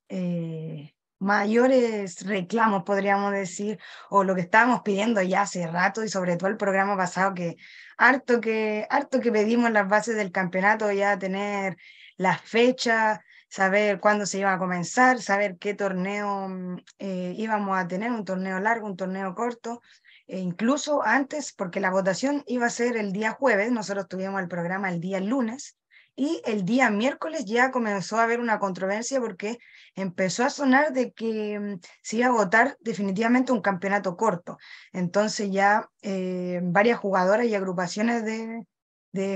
[1.23, 3.79] mayores reclamos, podríamos decir,
[4.09, 7.55] o lo que estábamos pidiendo ya hace rato y sobre todo el programa pasado, que
[7.97, 11.77] harto que, harto que pedimos las bases del campeonato, ya tener
[12.17, 13.19] las fechas,
[13.53, 18.25] saber cuándo se iba a comenzar, saber qué torneo mm, eh, íbamos a tener, un
[18.25, 19.81] torneo largo, un torneo corto,
[20.25, 24.47] e incluso antes, porque la votación iba a ser el día jueves, nosotros tuvimos el
[24.47, 25.77] programa el día lunes,
[26.15, 29.59] y el día miércoles ya comenzó a haber una controversia porque
[29.93, 34.57] empezó a sonar de que mm, se iba a votar definitivamente un campeonato corto.
[34.93, 38.65] Entonces ya eh, varias jugadoras y agrupaciones de,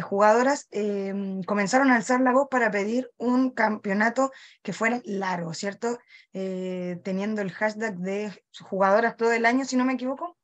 [0.02, 1.14] jugadoras eh,
[1.46, 4.32] comenzaron a alzar la voz para pedir un campeonato
[4.64, 6.00] que fuera largo, ¿cierto?
[6.34, 10.38] Eh, teniendo el hashtag de jugadoras todo el año, si no me equivoco.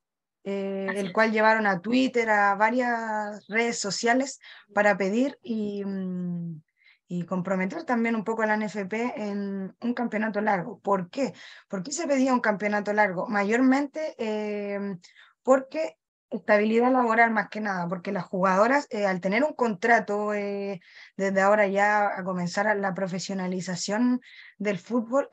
[0.46, 4.42] Eh, el cual llevaron a Twitter, a varias redes sociales
[4.74, 6.62] para pedir y, mm,
[7.08, 10.80] y, comprometer también un poco a la NFP en un campeonato largo.
[10.80, 11.34] ¿Por qué?
[11.70, 13.26] ¿Por qué se pedía un campeonato largo?
[13.28, 14.98] Mayormente eh,
[15.44, 15.98] porque
[16.38, 21.68] estabilidad laboral más que nada, porque las jugadoras eh, al tener un contrato desde ahora
[21.68, 24.22] ya a comenzar la profesionalización
[24.58, 25.30] del fútbol,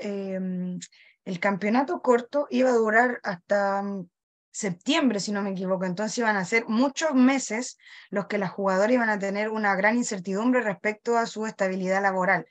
[1.25, 4.09] el campeonato corto iba a durar hasta mm,
[4.51, 5.85] septiembre, si no me equivoco.
[5.85, 7.79] Entonces iban a ser muchos meses
[8.11, 12.47] los que las jugadoras iban a tener una gran incertidumbre respecto a su estabilidad laboral.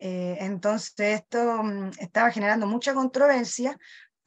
[0.00, 3.78] Eh, entonces esto mm, estaba generando mucha controversia,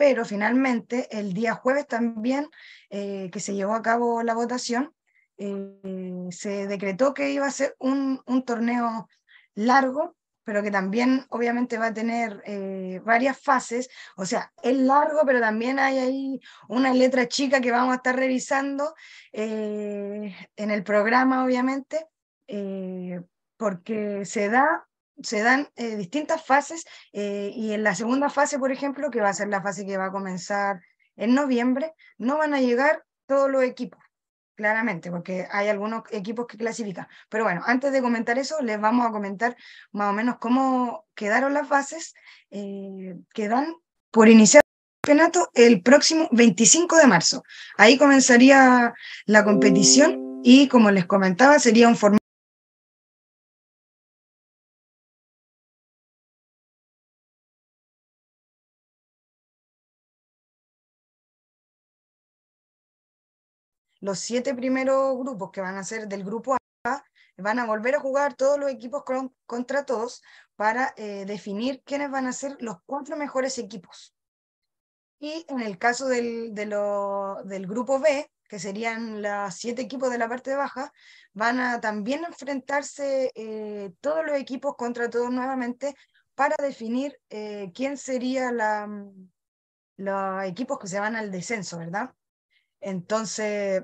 [0.02, 2.50] pero finalmente el día jueves también
[2.90, 4.96] eh, que se llevó a cabo la votación,
[5.38, 9.08] eh, se decretó que iba a ser un, un torneo
[9.54, 15.22] largo pero que también obviamente va a tener eh, varias fases, o sea, es largo,
[15.24, 18.96] pero también hay ahí una letra chica que vamos a estar revisando
[19.32, 22.08] en el programa, obviamente,
[23.56, 24.90] porque se, da,
[25.24, 29.48] se dan distintas fases y en la segunda fase, por ejemplo, que va a ser
[29.48, 30.82] la fase que va a comenzar
[31.16, 34.00] en noviembre, no van a llegar todos los equipos
[34.56, 37.08] claramente, porque hay algunos equipos que clasifican.
[37.30, 39.58] Pero bueno, antes de comentar eso, les vamos a comentar
[39.92, 42.14] más o menos cómo quedaron las bases
[42.52, 43.74] eh, que dan
[44.12, 47.44] por iniciar el campeonato el próximo 25 de marzo.
[47.78, 48.94] Ahí comenzaría
[49.26, 52.21] la competición y como les comentaba, sería un formato
[64.02, 67.04] los siete primeros grupos que van a ser del grupo A,
[67.38, 69.04] van a volver a jugar todos los equipos
[69.46, 70.22] contra todos
[70.56, 74.16] para eh, definir quiénes van a ser los cuatro mejores equipos.
[75.20, 80.28] Y en el caso del, del grupo B, que serían los siete equipos de la
[80.28, 80.92] parte baja,
[81.34, 85.96] van a también enfrentarse eh, todos los equipos contra todos nuevamente
[86.36, 88.90] para definir eh, quién sería la,
[89.98, 92.14] los equipos que se van al descenso, ¿verdad?
[92.82, 93.84] Entonces,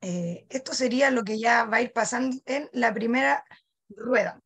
[0.00, 3.44] eh, esto sería lo que ya va a ir pasando en la primera
[3.90, 4.40] rueda.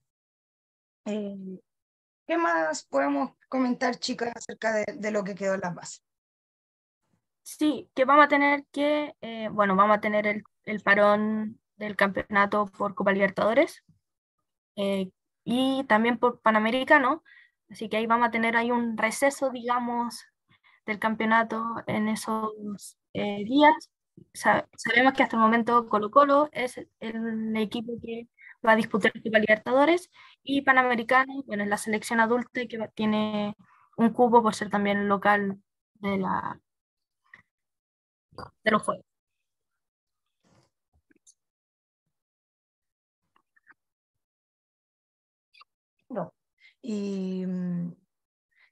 [1.05, 6.03] ¿Qué más podemos comentar, chicas, acerca de, lo que quedó en las bases?
[7.43, 11.97] Sí, que vamos a tener que, eh, bueno, vamos a tener el, el, parón del
[11.97, 13.83] campeonato por Copa Libertadores
[14.77, 15.11] eh,
[15.45, 17.25] y también por Panamericano,
[17.71, 20.27] así que ahí vamos a tener ahí un receso, digamos,
[20.85, 23.91] del campeonato en esos eh, días.
[24.33, 28.29] sabemos que hasta el momento Colo Colo es el equipo que
[28.67, 30.11] va a disputar Copa Libertadores
[30.43, 33.55] y Panamericano, bueno, es la selección adulta que tiene
[33.97, 35.61] un cubo por ser también local
[35.95, 36.61] de, la,
[38.65, 39.05] de los Juegos.
[46.11, 46.33] No.
[46.83, 47.93] Y mm,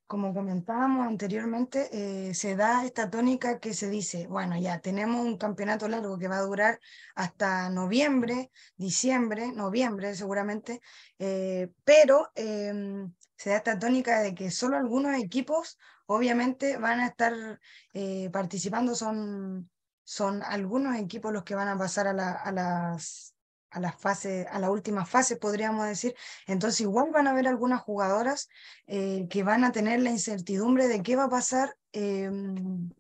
[0.06, 5.36] como comentábamos anteriormente, eh, se da esta tónica que se dice, bueno, ya tenemos un
[5.36, 6.80] campeonato largo que va a durar
[7.14, 10.80] hasta noviembre, diciembre, noviembre seguramente,
[11.18, 17.08] eh, pero em, se da esta tónica de que solo algunos equipos obviamente van a
[17.08, 17.60] estar
[17.92, 19.70] eh, participando, son,
[20.04, 23.36] son algunos equipos los que van a pasar a, a las
[23.76, 26.14] a la última fase, podríamos decir.
[26.46, 28.48] Entonces, igual van a haber algunas jugadoras
[28.86, 32.90] eh, que van a tener la incertidumbre de qué va a pasar em,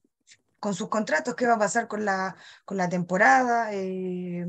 [0.60, 2.36] con sus contratos, qué va a pasar con la,
[2.90, 4.46] temporada eh,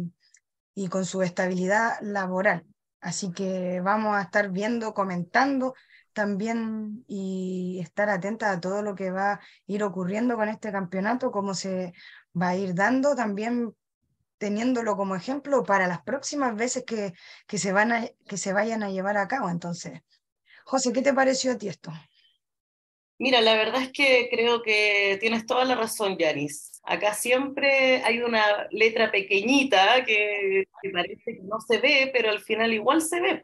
[0.73, 2.65] y con su estabilidad laboral.
[2.99, 5.75] Así que vamos a estar viendo, comentando
[6.13, 11.31] también y estar atentas a todo lo que va a ir ocurriendo con este campeonato,
[11.31, 11.93] cómo se
[12.39, 13.75] va a ir dando también
[14.37, 17.13] teniéndolo como ejemplo para las próximas veces que,
[17.47, 19.49] que, se, van a, que se vayan a llevar a cabo.
[19.49, 20.01] Entonces,
[20.65, 21.91] José, ¿qué te pareció a ti esto?
[23.19, 26.79] Mira, la verdad es que creo que tienes toda la razón, Yanis.
[26.83, 32.73] Acá siempre hay una letra pequeñita que, parece que no se ve, pero al final
[32.73, 33.41] igual se ve.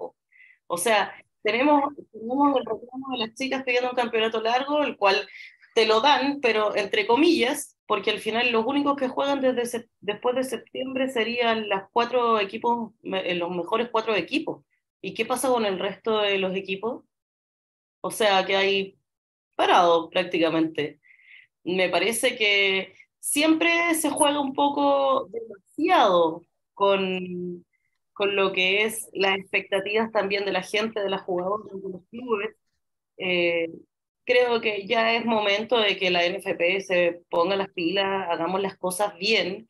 [0.68, 5.28] O sea, tenemos, tenemos el reclamo de las chicas pidiendo un campeonato largo, el cual
[5.74, 10.44] te lo dan, pero entre comillas, porque al final los únicos que juegan después de
[10.44, 14.64] septiembre serían los cuatro equipos, eh, los mejores cuatro equipos.
[15.02, 17.04] ¿Y qué pasa con el resto de los equipos?
[18.02, 18.98] O sea, que hay
[19.56, 21.00] parado prácticamente.
[21.64, 26.44] Me parece que siempre se juega un poco demasiado
[26.74, 27.66] con,
[28.14, 32.04] con lo que es las expectativas también de la gente, de las jugadoras, de los
[32.10, 32.56] clubes.
[33.18, 33.70] Eh,
[34.26, 38.78] creo que ya es momento de que la NFP se ponga las pilas, hagamos las
[38.78, 39.68] cosas bien,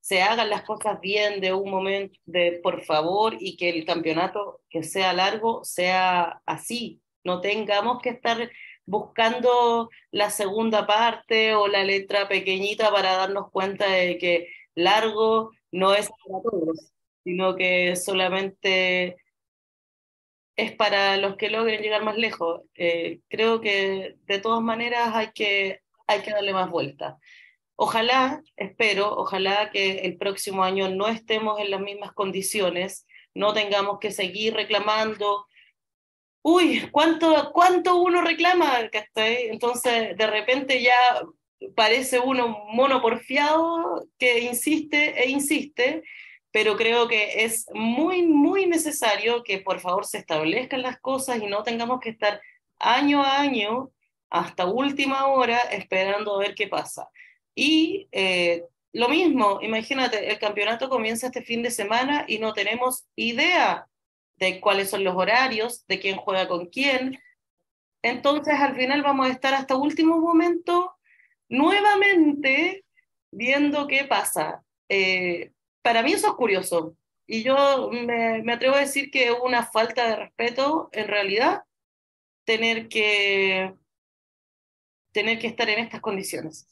[0.00, 4.60] se hagan las cosas bien de un momento, de por favor, y que el campeonato
[4.68, 7.00] que sea largo sea así.
[7.24, 8.50] No tengamos que estar
[8.84, 15.94] buscando la segunda parte o la letra pequeñita para darnos cuenta de que largo no
[15.94, 16.92] es para todos,
[17.24, 19.16] sino que solamente
[20.56, 22.62] es para los que logren llegar más lejos.
[22.74, 27.18] Eh, creo que de todas maneras hay que, hay que darle más vuelta.
[27.76, 33.98] Ojalá, espero, ojalá que el próximo año no estemos en las mismas condiciones, no tengamos
[33.98, 35.46] que seguir reclamando.
[36.42, 38.88] Uy, ¿cuánto, cuánto uno reclama?
[39.14, 41.22] Entonces, de repente ya
[41.74, 46.02] parece uno mono porfiado que insiste e insiste
[46.52, 51.46] pero creo que es muy, muy necesario que por favor se establezcan las cosas y
[51.46, 52.40] no tengamos que estar
[52.78, 53.90] año a año
[54.28, 57.08] hasta última hora esperando a ver qué pasa.
[57.54, 63.06] Y eh, lo mismo, imagínate, el campeonato comienza este fin de semana y no tenemos
[63.16, 63.88] idea
[64.36, 67.18] de cuáles son los horarios, de quién juega con quién.
[68.02, 70.96] Entonces, al final vamos a estar hasta último momento
[71.48, 72.84] nuevamente
[73.30, 74.62] viendo qué pasa.
[74.88, 75.52] Eh,
[75.82, 76.96] para mí eso es curioso.
[77.26, 81.62] Y yo me, me, atrevo a decir que es una falta de respeto, en realidad,
[82.44, 83.74] tener que,
[85.12, 86.68] tener que estar en estas condiciones.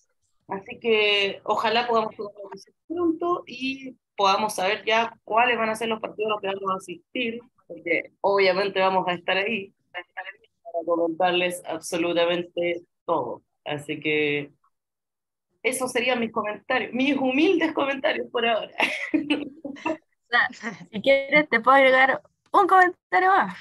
[0.48, 2.14] Así que ojalá podamos
[2.88, 6.70] pronto y podamos saber ya cuáles van a ser los partidos a los que vamos
[6.72, 13.42] a asistir, porque obviamente vamos a estar ahí para comentarles absolutamente todo.
[13.64, 14.50] Así que
[15.62, 18.72] esos serían mis comentarios, mis humildes comentarios por ahora.
[20.90, 23.56] si quieres, te puedo agregar un comentario más.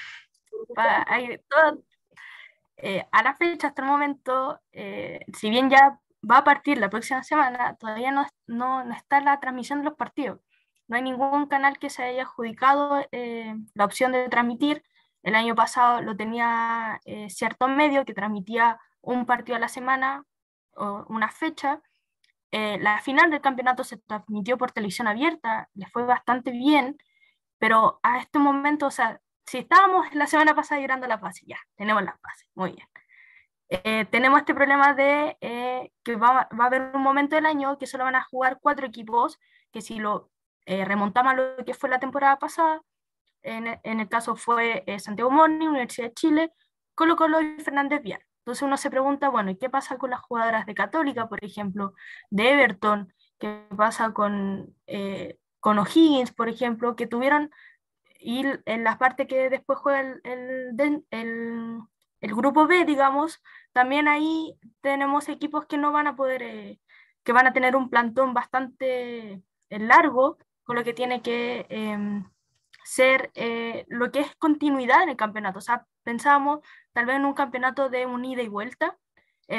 [2.78, 6.89] Eh, a la fecha, hasta el momento, eh, si bien ya va a partir la
[6.89, 10.39] próxima semana, todavía no, no, está la transmisión de los partidos.
[10.88, 14.84] No hay ningún canal que se haya adjudicado eh, la opción de transmitir.
[15.22, 20.26] El año pasado lo tenía eh, cierto medio que transmitía un partido a la semana
[20.76, 21.82] o una fecha.
[22.52, 26.97] Eh, la final del campeonato se transmitió por televisión abierta, le fue bastante bien,
[27.60, 31.58] pero a este momento, o sea, si estábamos la semana pasada llorando la fase, ya,
[31.76, 32.88] tenemos la fase, muy bien.
[33.70, 37.78] Eh, tenemos este problema de eh, que va, va, a haber un momento del año
[37.78, 39.39] que solo van a jugar cuatro equipos,
[39.72, 40.32] que si lo
[40.66, 42.82] eh, remontamos a lo que fue la temporada pasada,
[43.43, 46.54] en, en el caso fue Santiago Morning, Universidad de Chile,
[46.95, 48.22] Colo Colo y Fernández Vial.
[48.50, 51.93] Entonces uno se pregunta, bueno, ¿y qué pasa con las jugadoras de Católica, por ejemplo,
[52.30, 53.14] de Everton?
[53.38, 54.76] ¿Qué pasa con,
[55.60, 57.52] con O'Higgins, por ejemplo, que tuvieron,
[58.20, 61.80] y en la parte que después juega el, el, el
[62.22, 63.41] el grupo B, digamos,
[63.74, 66.80] también ahí tenemos equipos que no van a poder, eh,
[67.24, 72.30] que van a tener un plantón bastante eh, largo, con lo que tiene que em,
[72.84, 75.60] ser eh, lo que es continuidad en el campeonato.
[75.60, 76.60] O sea, pensamos
[76.94, 78.98] tal vez en un campeonato de un ida y vuelta,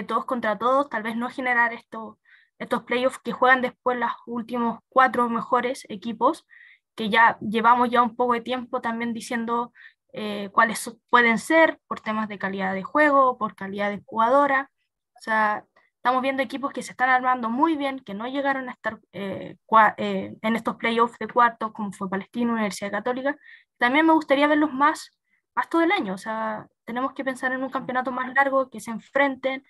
[0.06, 2.20] todos contra todos, tal vez no generar esto,
[2.60, 6.46] estos playoffs que juegan después los últimos cuatro mejores equipos,
[6.94, 9.72] que ya llevamos ya un poco de tiempo también diciendo
[10.12, 14.70] eh, cuáles pueden ser por temas de calidad de juego, por calidad de jugadora.
[15.16, 15.64] O sea,
[15.96, 19.56] estamos viendo equipos que se están armando muy bien, que no llegaron a estar eh,
[19.96, 23.36] eh, en estos playoffs de cuartos, como fue Palestina, Universidad Católica.
[23.78, 25.10] También me gustaría verlos más,
[25.54, 26.14] más todo el año.
[26.14, 29.64] O sea, tenemos que pensar en un campeonato más largo, que se enfrenten,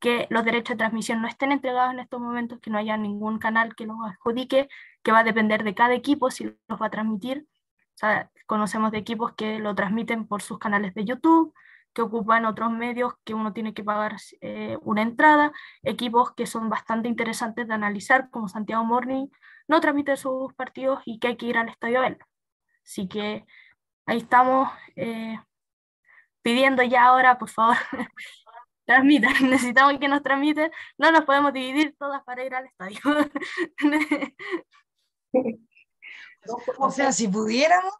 [0.00, 3.38] que los derechos de transmisión no estén entregados en estos momentos, que no haya ningún
[3.38, 4.68] canal que los adjudique,
[5.02, 7.46] que va a depender de cada equipo si los va a transmitir
[8.00, 11.54] sea, conocemos de equipos que lo transmiten por sus canales de YouTube,
[11.92, 15.52] que ocupan otros medios que uno tiene que pagar eh, una entrada,
[15.82, 19.26] equipos que son bastante interesantes de analizar, como Santiago Morning,
[19.68, 22.24] no transmite sus partidos y que hay que ir al estadio a verlo.
[22.84, 23.44] Así que
[24.06, 25.38] ahí estamos eh,
[26.42, 27.76] pidiendo ya ahora, por favor,
[28.84, 33.00] transmitan, necesitamos que nos transmiten, no nos podemos dividir todas para ir al estadio.
[36.78, 37.92] O sea, si pudiéramos.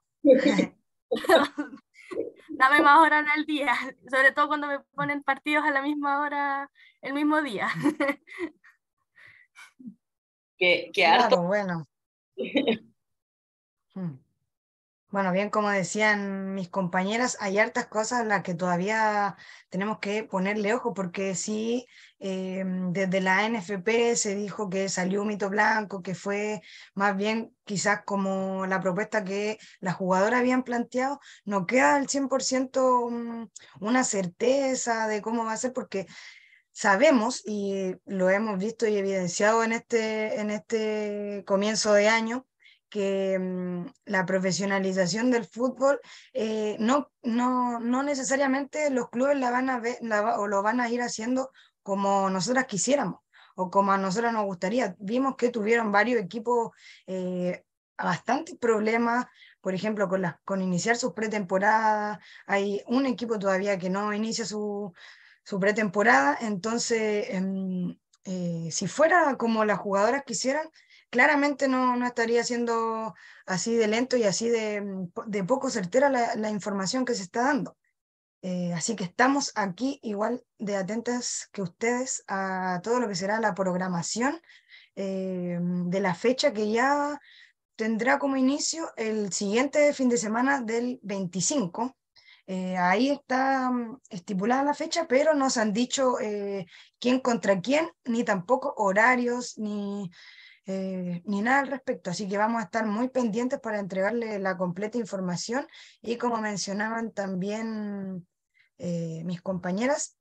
[2.49, 3.75] Dame más horas al día,
[4.11, 6.71] sobre todo cuando me ponen partidos a la misma hora
[7.03, 7.69] el mismo día.
[10.57, 11.43] que, que harto.
[11.43, 11.87] bueno.
[15.11, 19.37] Bueno, bien como decían mis compañeras, hay hartas cosas en las que todavía
[19.69, 21.87] tenemos que ponerle ojo, porque sí,
[22.21, 26.63] eh, desde la NFP se dijo que salió un mito blanco, que fue
[26.95, 33.11] más bien quizás como la propuesta que las jugadoras habían planteado, no queda al 100%
[33.11, 33.49] mm,
[33.81, 36.07] una certeza de cómo va a ser, porque
[36.73, 42.47] sabemos y lo hemos visto y evidenciado en este, en este comienzo de año,
[42.91, 46.01] que mm, la profesionalización del fútbol
[46.33, 49.99] eh, no, no, no, necesariamente los clubes la van a ver
[50.37, 51.51] o lo van a ir haciendo
[51.83, 53.21] como nosotras quisiéramos
[53.57, 54.97] o como a nosotros nos gustaría.
[54.99, 56.73] Vimos que tuvieron varios equipos
[57.07, 57.65] eh,
[57.97, 59.27] bastantes problemas,
[59.61, 62.19] por ejemplo, con, la, con iniciar sus pretemporadas.
[62.47, 64.93] Hay un equipo todavía que no inicia su,
[65.45, 70.69] su pretemporada, entonces, em, eh, si fuera como las jugadoras quisieran,
[71.11, 73.15] claramente no, no, estaría siendo
[73.47, 77.23] así de lento y así de, mm, de poco certera la, la, información que se
[77.23, 77.77] está dando.
[78.43, 83.39] Eh, así que estamos aquí igual de atentas que ustedes a todo lo que será
[83.39, 84.41] la programación
[84.97, 87.21] eh, de la fecha que ya
[87.77, 91.97] tendrá como inicio el siguiente fin de semana del 25.
[92.47, 96.15] Eh, ahí está mm, estipulada la fecha, pero no se han dicho
[96.99, 100.11] quién contra quién, ni tampoco horarios, ni
[100.73, 102.11] eh, ni nada al respecto.
[102.11, 105.67] Así que vamos a estar muy pendientes para entregarle la completa información
[106.01, 108.27] y como mencionaban también
[108.79, 110.17] eh, mis compañeras,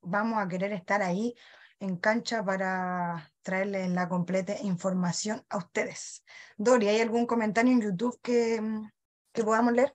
[0.00, 1.34] vamos a querer estar ahí
[1.78, 6.24] en cancha para traerles la completa información a ustedes.
[6.56, 8.60] Dori, ¿hay algún comentario en YouTube que,
[9.32, 9.94] que podamos leer?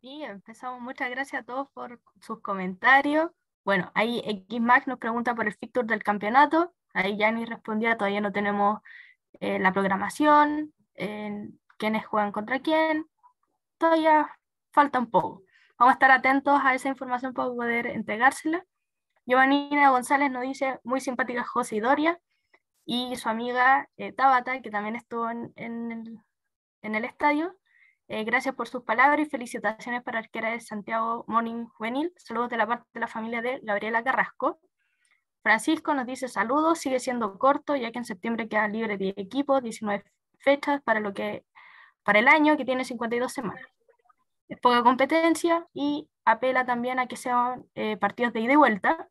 [0.00, 0.80] Sí, empezamos.
[0.80, 3.30] Muchas gracias a todos por sus comentarios.
[3.64, 6.74] Bueno, ahí XMAX nos pregunta por el fixture del campeonato.
[6.96, 8.80] Ahí ya ni respondía, todavía no tenemos
[9.40, 10.72] eh, la programación,
[11.76, 13.06] quiénes juegan contra quién,
[13.78, 14.30] todavía
[14.72, 15.42] falta un poco.
[15.78, 18.64] Vamos a estar atentos a esa información para poder entregársela.
[19.26, 22.18] Giovanina González nos dice, muy simpática José y Doria,
[22.86, 26.18] y su amiga eh, Tabata, que también estuvo en, el,
[26.82, 27.54] en el, estadio.
[28.08, 32.12] Eh, gracias por sus palabras y felicitaciones para arquera de Santiago Morning Juvenil.
[32.16, 34.60] Saludos de la parte de la familia de Gabriela Carrasco.
[35.46, 39.60] Francisco nos dice saludos, sigue siendo corto, ya que en septiembre queda libre de equipo,
[39.60, 40.02] 19
[40.40, 41.44] fechas para, lo que,
[42.02, 43.64] para el año que tiene 52 semanas.
[44.48, 49.08] Es poca competencia y apela también a que sean eh, partidos de ida y vuelta.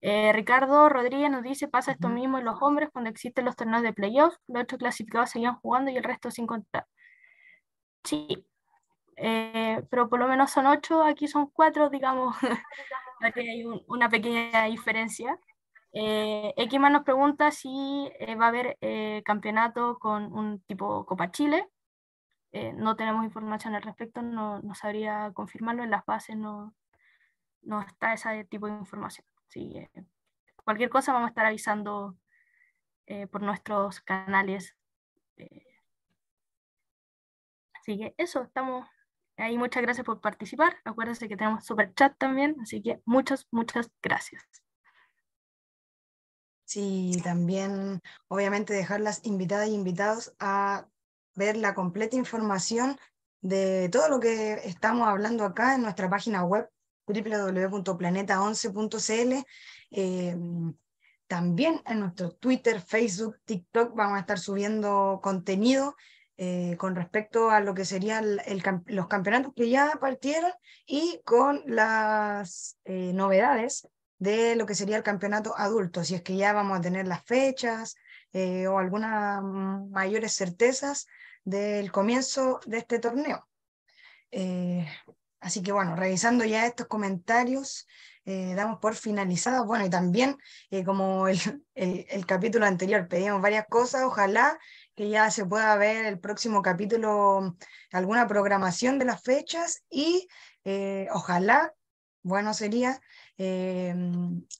[0.00, 3.84] Eh, Ricardo Rodríguez nos dice, pasa esto mismo en los hombres cuando existen los torneos
[3.84, 6.84] de playoffs, los otros clasificados seguían jugando y el resto sin contar.
[8.02, 8.44] Sí,
[9.14, 12.34] eh, pero por lo menos son ocho, aquí son cuatro, digamos,
[13.22, 15.38] hay una pequeña diferencia.
[15.94, 16.54] Eh,
[16.90, 21.68] nos pregunta si eh, va a haber eh, campeonato con un tipo Copa Chile.
[22.74, 26.74] no tenemos información al respecto, no, no, sabría confirmarlo, en las bases no,
[27.62, 29.26] no está ese tipo de información.
[29.48, 29.74] Sí,
[30.64, 32.16] cualquier cosa vamos a estar avisando
[33.30, 34.76] por nuestros canales.
[37.74, 38.86] así que eso, estamos
[39.36, 40.76] Ahí muchas gracias por participar.
[40.84, 44.44] Acuérdense que tenemos super chat también, así que muchas, muchas gracias.
[46.64, 50.86] Sí, también obviamente dejar las invitadas y invitados a
[51.34, 52.98] ver la completa información
[53.40, 56.68] de todo lo que estamos hablando acá en nuestra página web
[57.06, 59.44] www.planeta11.cl.
[59.90, 60.36] Eh,
[61.26, 65.96] también en nuestro Twitter, Facebook, TikTok vamos a estar subiendo contenido
[66.44, 68.38] eh, con respecto a lo que serían
[68.86, 70.50] los campeonatos que ya partieron
[70.84, 73.88] y con las eh, novedades
[74.18, 77.24] de lo que sería el campeonato adulto, si es que ya vamos a tener las
[77.24, 77.94] fechas
[78.32, 81.06] eh, o algunas mayores certezas
[81.44, 83.46] del comienzo de este torneo.
[85.38, 87.86] así que bueno, revisando ya estos comentarios,
[88.24, 89.66] damos por finalizados.
[89.66, 90.36] Bueno, y también,
[90.84, 91.38] como el,
[91.74, 94.58] el, el, capítulo anterior, pedimos varias cosas, ojalá
[94.94, 97.56] que ya se pueda ver el próximo capítulo,
[97.92, 100.28] alguna programación de las fechas y
[100.64, 101.74] eh, ojalá,
[102.22, 103.00] bueno sería,
[103.38, 103.94] eh,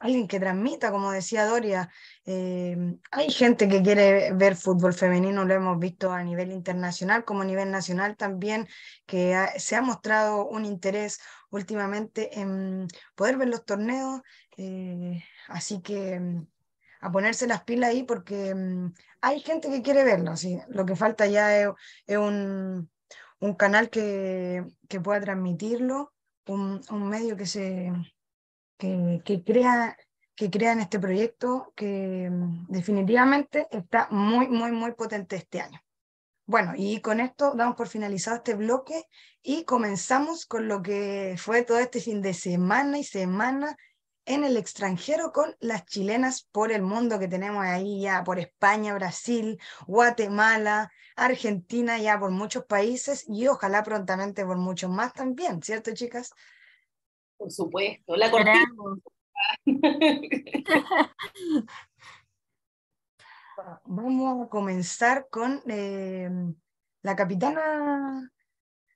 [0.01, 1.91] alguien que transmita, como decía Doria,
[2.25, 2.77] eh,
[3.11, 7.45] hay gente que quiere ver fútbol femenino, lo hemos visto a nivel internacional como a
[7.45, 8.67] nivel nacional también,
[9.07, 11.21] que se ha mostrado un interés
[11.51, 14.23] últimamente en poder ver los torneos,
[15.49, 16.43] así que
[17.03, 20.37] a ponerse las pilas ahí porque mm, hay gente que quiere verlo.
[20.37, 20.59] ¿sí?
[20.69, 22.91] Lo que falta ya es, un,
[23.41, 26.15] un, canal que, que, pueda transmitirlo,
[26.47, 27.93] un, un medio que, se,
[28.79, 29.97] que, que, crea,
[30.37, 35.81] que crea en este proyecto que mm, definitivamente está muy, muy, muy potente este año.
[36.47, 39.05] Bueno, y con esto damos por finalizado este bloque
[39.43, 43.77] y comenzamos con lo que fue todo este fin de semana y semana
[44.25, 48.95] en el extranjero con las chilenas por el mundo que tenemos ahí ya por España,
[48.95, 55.93] Brasil, Guatemala, Argentina, ya por muchos países y ojalá prontamente por muchos más también, ¿cierto
[55.95, 56.33] chicas?
[57.37, 58.65] Por supuesto, la cortina.
[63.85, 66.31] Vamos a comenzar con eh,
[67.03, 68.31] la capitana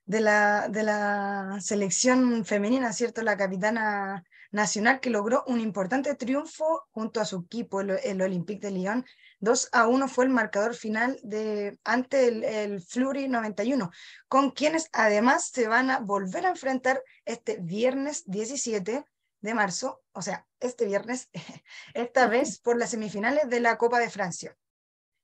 [0.05, 3.21] de la, de la selección femenina, ¿cierto?
[3.21, 8.71] La capitana nacional que logró un importante triunfo junto a su equipo, el, Olympique de
[8.71, 9.05] Lyon.
[9.39, 13.91] 2 a 1 fue el marcador final de, ante el, el Fleury 91,
[14.27, 19.05] con quienes además se van a volver a enfrentar este viernes 17
[19.41, 21.29] de marzo, o sea, este viernes,
[21.93, 24.55] esta vez por las semifinales de la Copa de Francia.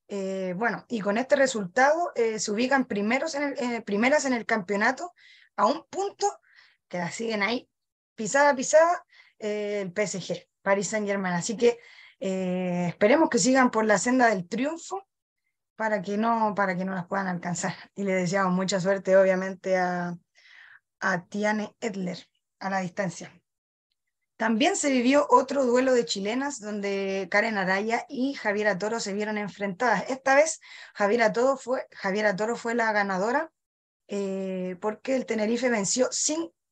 [0.07, 4.34] Eh, bueno, y con este resultado eh, se ubican primeros en el, eh, primeras en
[4.34, 5.13] el campeonato
[5.55, 6.28] a un punto
[6.88, 7.69] que la siguen ahí
[8.15, 9.05] pisada a pisada
[9.44, 11.34] el PSG, Paris Saint Germain.
[11.34, 11.80] Así que
[12.20, 15.06] esperemos que sigan por la senda del triunfo
[15.76, 17.74] para que no, para que no las puedan alcanzar.
[17.96, 20.18] Y le deseamos mucha suerte, obviamente, a,
[21.00, 22.18] a Tiane Edler
[22.60, 23.32] a la distancia.
[24.38, 29.38] También se vivió otro duelo de chilenas donde Karen Araya y Javiera Toro se vieron
[29.38, 30.10] enfrentadas.
[30.10, 30.60] Esta vez
[30.94, 33.52] Javiera Toro fue, Javiera Toro fue la ganadora
[34.08, 36.12] eh, porque el Tenerife venció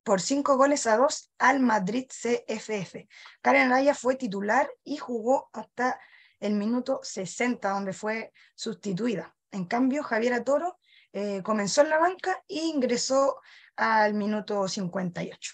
[0.04, 3.08] por cinco goles a dos al Madrid CFF.
[3.42, 6.00] Karen Araya fue titular y jugó hasta
[6.40, 9.36] el minuto 60 donde fue sustituida.
[9.52, 10.80] En cambio, Javiera Toro
[11.14, 13.40] eh, comenzó en la banca e ingresó
[13.76, 15.54] al minuto 58.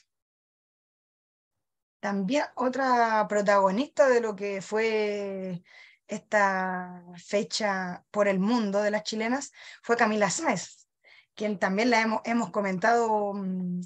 [2.00, 5.64] También otra protagonista de lo que fue
[6.08, 10.88] esta fecha por el mundo de las chilenas fue Camila Sáez,
[11.36, 13.82] quien también la hemos, comentado mm,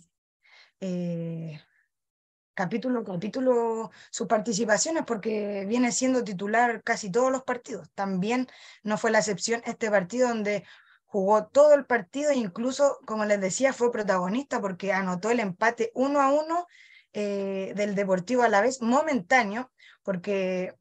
[0.82, 1.62] eh,
[2.54, 7.90] capítulo capítulo sus participaciones porque viene siendo titular casi todos los partidos.
[7.96, 8.48] También
[8.84, 10.66] no fue la excepción este partido donde
[11.06, 15.92] jugó todo el partido e incluso, como les decía, fue protagonista porque anotó el empate
[15.94, 16.68] uno a uno
[17.14, 19.72] eh, del Deportivo a la vez momentáneo
[20.04, 20.74] porque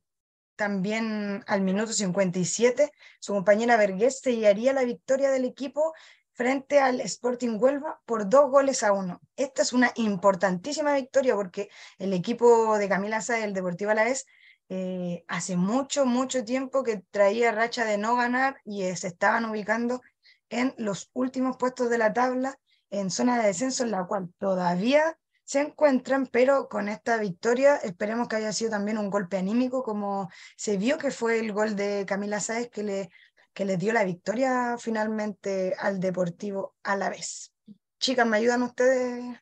[0.56, 5.94] también al minuto 57 su compañera Vergés sellaría la victoria del equipo
[6.40, 9.20] frente al Sporting Huelva por dos goles a uno.
[9.36, 11.68] Esta es una importantísima victoria porque
[11.98, 14.24] el equipo de Camila Sáez, el Deportivo Alavés,
[14.70, 20.00] eh, hace mucho, mucho tiempo que traía racha de no ganar y se estaban ubicando
[20.48, 25.18] en los últimos puestos de la tabla en zona de descenso, en la cual todavía
[25.44, 30.30] se encuentran, pero con esta victoria esperemos que haya sido también un golpe anímico, como
[30.56, 33.10] se vio que fue el gol de Camila Sáez que le,
[33.52, 37.52] que le dio la victoria finalmente al Deportivo a la vez.
[37.98, 39.38] Chicas, ¿me ayudan ustedes?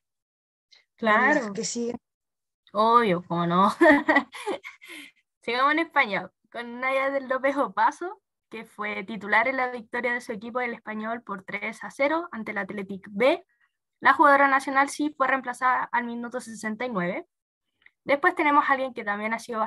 [0.97, 1.53] Claro.
[1.53, 1.97] Que siguen.
[2.73, 3.71] Obvio, ¿cómo no?
[5.43, 10.21] Sigamos en español, con Naya del López Opaso, que fue titular en la victoria de
[10.21, 13.45] su equipo del español por 3 a 0 ante el Athletic B.
[14.01, 17.27] La jugadora nacional sí fue reemplazada al minuto 69.
[18.05, 19.67] Después tenemos a alguien que también ha sido,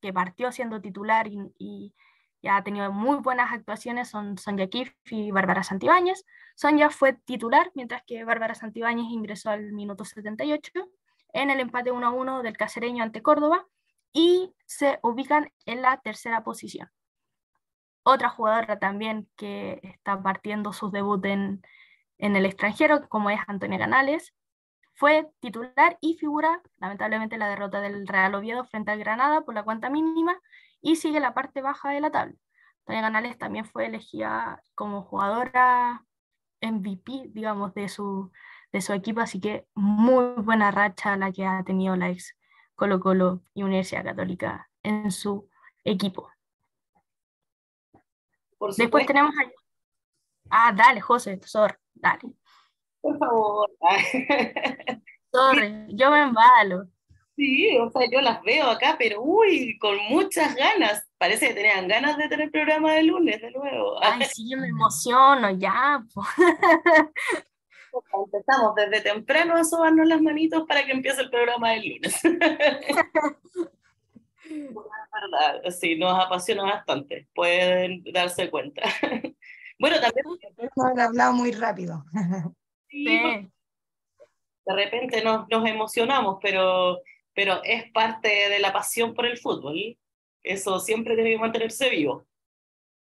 [0.00, 1.94] que partió siendo titular y,
[2.42, 6.24] ya ha tenido muy buenas actuaciones, son Sonja Kif y Bárbara Santibáñez.
[6.56, 10.72] Sonja fue titular, mientras que Bárbara Santibáñez ingresó al minuto 78
[11.32, 13.66] en el empate 1 a 1 del casereño ante Córdoba
[14.12, 16.90] y se ubican en la tercera posición.
[18.02, 21.62] Otra jugadora también que está partiendo su debut en,
[22.18, 24.34] el extranjero, como es Antonia Canales,
[24.94, 29.62] fue titular y figura, lamentablemente, la derrota del Real Oviedo frente al Granada por la
[29.62, 30.38] cuenta mínima
[30.82, 32.34] y sigue la parte baja de la tabla.
[32.80, 36.04] Antonia Canales también fue elegida como jugadora
[36.60, 38.30] MVP, digamos, de su,
[38.72, 42.36] de su equipo, así que muy buena racha la que ha tenido la ex
[42.74, 45.48] Colo Colo y Universidad Católica en su
[45.84, 46.30] equipo.
[48.76, 49.50] Después tenemos a...
[50.50, 52.20] Ah, dale, José, sorry, dale.
[53.00, 53.70] Por favor.
[55.32, 56.88] sorry, yo me embalo.
[57.36, 61.08] Sí, o sea, yo las veo acá, pero uy, con muchas ganas.
[61.18, 64.02] Parece que tenían ganas de tener programa de lunes de nuevo.
[64.02, 66.04] Ay, sí, yo me emociono ya.
[68.24, 72.20] Empezamos desde temprano a sobarnos las manitos para que empiece el programa del lunes.
[75.12, 78.82] verdad, sí, nos apasiona bastante, pueden darse cuenta.
[79.78, 80.24] bueno, también...
[80.58, 82.04] Hemos hablado muy rápido.
[82.88, 83.06] sí,
[84.64, 87.00] De repente nos, nos emocionamos, pero,
[87.34, 89.98] pero es parte de la pasión por el fútbol.
[90.42, 92.26] Eso siempre tiene que mantenerse vivo.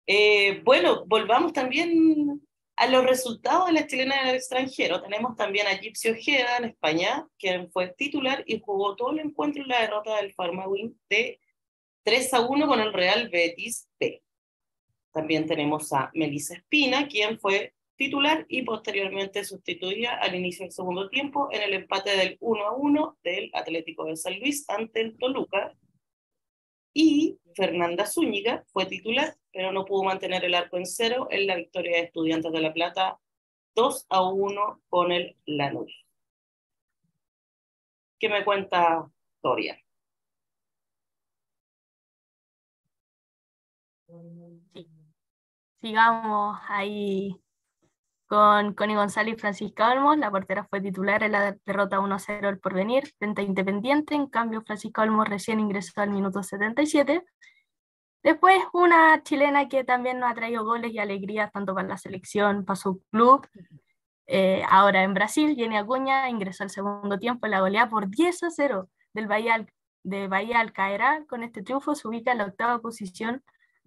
[0.07, 2.41] Eh, bueno, volvamos también
[2.76, 5.03] a los resultados de la chilena en el extranjero.
[5.03, 9.62] Tenemos también a Gipsy Ojeda en España, quien fue titular y jugó todo el encuentro
[9.62, 11.41] en la derrota del Farmawin de
[12.05, 14.22] 3 a 1 con el Real Betis B.
[15.12, 21.09] También tenemos a Melissa Espina, quien fue titular y posteriormente sustituida al inicio del segundo
[21.11, 25.18] tiempo en el empate del 1 a 1 del Atlético de San Luis ante el
[25.18, 25.74] Toluca.
[26.94, 31.57] Y Fernanda Zúñiga fue titular, pero no pudo mantener el arco en cero en la
[31.57, 33.18] victoria de Estudiantes de La Plata
[33.74, 35.92] 2 a 1 con el Lanús.
[38.20, 39.76] ¿Qué me cuenta Toria?
[45.80, 47.40] Sigamos ahí
[48.29, 50.18] con Connie González y Francisca Olmos.
[50.18, 54.14] La portera fue titular en la derrota 1-0 el porvenir frente a Independiente.
[54.14, 57.24] En cambio, Francisca Olmos recién ingresó al minuto 77.
[58.22, 62.64] Después, una chilena que también nos ha traído goles y alegrías tanto para la selección,
[62.64, 63.49] para su club.
[64.26, 68.43] Eh, ahora en Brasil, Jenny Acuña ingresó al segundo tiempo en la goleada por 10
[68.43, 69.66] a 0 del Bahía,
[70.03, 71.24] de Bahía Alcaerá.
[71.26, 73.43] Con este triunfo se ubica en la octava posición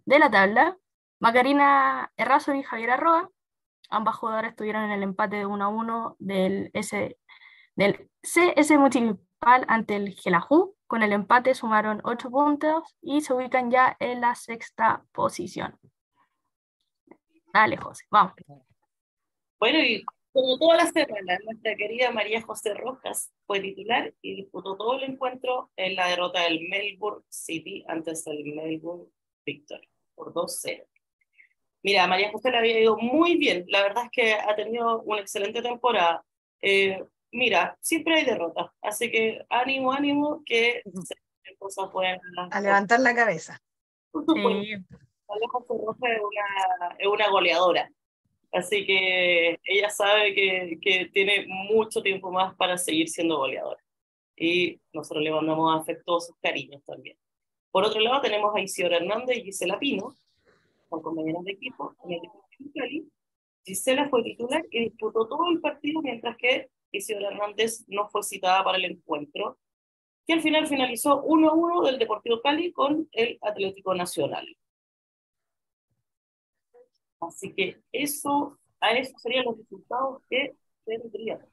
[0.06, 0.78] de la tabla,
[1.20, 3.30] Macarina Errazo y Javier Arroa,
[3.89, 7.17] ambas jugadoras estuvieron en el empate de 1 a 1 del, S,
[7.75, 10.75] del CS Municipal ante el Gelajú.
[10.88, 15.77] Con el empate sumaron 8 puntos y se ubican ya en la sexta posición.
[17.53, 18.34] Dale, José, vamos.
[19.59, 20.03] Bueno, y
[20.34, 25.03] como toda la semana, nuestra querida María José Rojas fue titular y disputó todo el
[25.03, 29.11] encuentro en la derrota del Melbourne City antes del Melbourne
[29.45, 30.88] Victory por 2-0.
[31.84, 33.65] Mira, María José le había ido muy bien.
[33.67, 36.23] La verdad es que ha tenido una excelente temporada.
[36.61, 40.84] Eh, mira, siempre hay derrotas, así que ánimo, ánimo, que
[41.57, 41.89] cosas
[42.51, 43.61] A levantar la cabeza.
[44.13, 47.89] María José Roja es una, es una goleadora.
[48.51, 53.82] Así que ella sabe que, que, tiene mucho tiempo más para seguir siendo goleadora.
[54.36, 57.17] Y nosotros le mandamos afectuosos cariños también.
[57.71, 60.13] Por otro lado, tenemos a Isidora Hernández y Gisela Pino,
[60.92, 63.06] con compañeros de equipo en el equipo de
[63.64, 68.64] Gisela fue titular y disputó todo el partido, mientras que Isidora Hernández no fue citada
[68.64, 69.58] para el encuentro.
[70.28, 74.46] que al final finalizó 1-1 del Deportivo Cali con el Atlético Nacional.
[77.20, 81.50] Así que eso, a eso serían los resultados que tendríamos.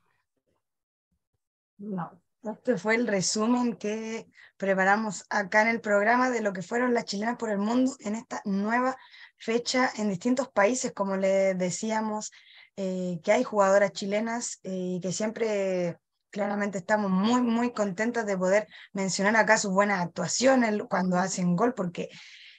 [1.78, 4.26] No, este fue el resumen que
[4.56, 8.14] preparamos acá en el programa de lo que fueron las chilenas por el mundo en
[8.14, 8.96] esta nueva
[9.38, 12.30] fecha en distintos países, como les decíamos,
[12.76, 15.96] eh, que hay jugadoras chilenas eh, y que siempre
[16.30, 21.74] claramente estamos muy, muy contentas de poder mencionar acá sus buenas actuaciones cuando hacen gol,
[21.74, 22.08] porque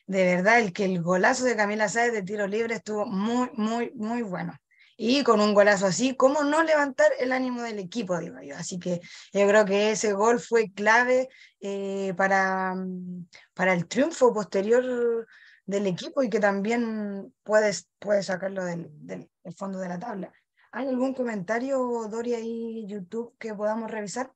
[0.08, 3.92] de verdad el que el golazo de Camila Sáez de tiro libre estuvo muy, muy,
[3.96, 4.58] muy bueno
[5.02, 8.58] y con un golazo así, ¿cómo no levantar el ánimo del equipo, digo yo?
[8.58, 9.00] Así que
[9.32, 11.30] yo creo que ese gol fue clave
[11.62, 12.76] eh, para,
[13.54, 15.26] para el triunfo posterior
[15.70, 20.34] del equipo y que también puedes, puedes sacarlo del, del, fondo de la tabla.
[20.72, 21.78] ¿Hay algún comentario,
[22.10, 24.32] Doria, y YouTube que podamos revisar?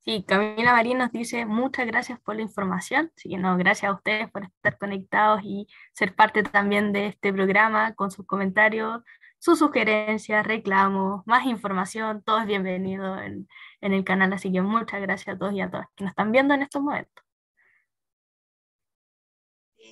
[0.00, 3.12] Sí, Camila Marín nos dice muchas gracias por la información.
[3.16, 7.94] Sí, no, gracias a ustedes por estar conectados y ser parte también de este programa
[7.94, 9.02] con sus comentarios,
[9.38, 13.48] sus sugerencias, reclamos, más información, todo es bienvenido en,
[13.80, 16.30] en el canal, así que muchas gracias a todos y a todas que nos están
[16.30, 17.23] viendo en estos momentos.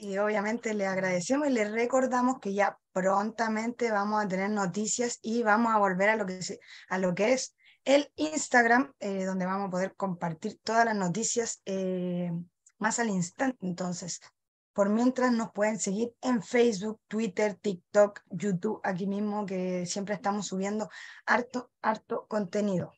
[0.01, 5.43] Y obviamente le agradecemos y le recordamos que ya prontamente vamos a tener noticias y
[5.43, 6.41] vamos a volver a lo que,
[6.89, 11.63] a lo que es el Instagram, eh, donde vamos a poder compartir todas las noticias
[11.67, 12.31] eh,
[12.79, 13.59] más al instante.
[13.61, 14.21] Entonces,
[14.73, 20.47] por mientras nos pueden seguir en Facebook, Twitter, TikTok, YouTube, aquí mismo, que siempre estamos
[20.47, 20.89] subiendo
[21.27, 22.93] harto, harto contenido.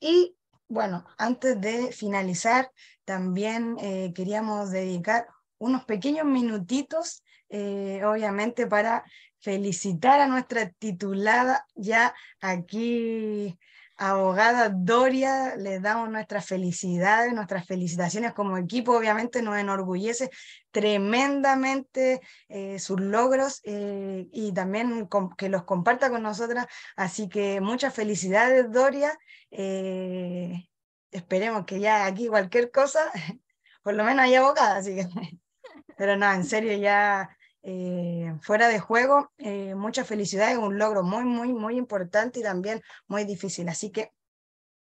[0.00, 0.36] Y
[0.68, 2.70] bueno, antes de finalizar,
[3.04, 5.28] también eh, queríamos dedicar
[5.64, 9.02] unos pequeños minutitos, eh, obviamente, para
[9.40, 13.58] felicitar a nuestra titulada ya aquí
[13.96, 20.30] abogada Doria, le damos nuestras felicidades, nuestras felicitaciones como equipo, obviamente nos enorgullece
[20.70, 25.08] tremendamente eh, sus logros eh, y también
[25.38, 29.16] que los comparta con nosotras, así que muchas felicidades Doria,
[31.10, 33.00] esperemos que ya aquí cualquier cosa,
[33.82, 35.06] por lo menos hay abogada, así que,
[35.96, 41.02] pero no, en serio ya eh, fuera de juego, eh, mucha felicidad, es un logro
[41.02, 43.68] muy, muy, muy importante y también muy difícil.
[43.68, 44.10] Así que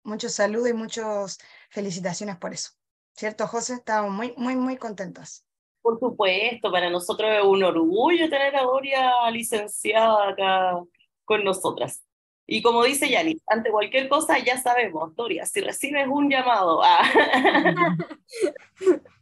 [0.03, 1.37] muchos saludos y muchas
[1.69, 2.71] felicitaciones por eso.
[3.13, 3.75] ¿Cierto, José?
[3.75, 5.45] Estamos muy, muy, muy contentos.
[5.81, 10.83] Por supuesto, para nosotros es un orgullo tener a Doria licenciada acá
[11.23, 12.03] con nosotras.
[12.47, 16.99] Y como dice Yanis, ante cualquier cosa ya sabemos, Doria, si recibes un llamado, a...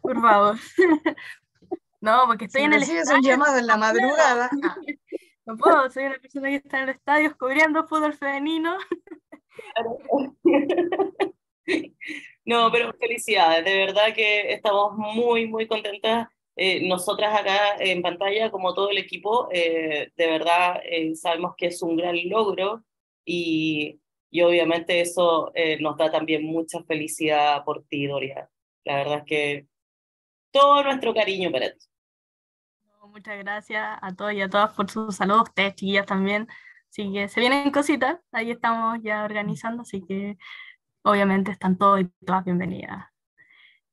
[0.00, 0.56] por favor,
[2.00, 3.16] no, porque estoy en el estadio.
[3.16, 4.50] un llamado en la madrugada.
[5.46, 8.76] No puedo, soy una persona que está en el estadio cubriendo fútbol femenino.
[12.44, 16.26] No, pero felicidades, de verdad que estamos muy, muy contentas.
[16.56, 21.66] Eh, nosotras acá en pantalla, como todo el equipo, eh, de verdad eh, sabemos que
[21.66, 22.82] es un gran logro
[23.24, 28.50] y, y obviamente eso nos da también mucha felicidad por ti, Doria.
[28.84, 29.66] La verdad es que
[30.50, 31.90] todo nuestro cariño para ti
[33.10, 36.48] muchas gracias a todos y a todas por sus saludos, ustedes chiquillas también.
[36.90, 40.38] Así que se vienen cositas, ahí estamos ya organizando, así que
[41.02, 43.06] obviamente están todos y todas bienvenidas.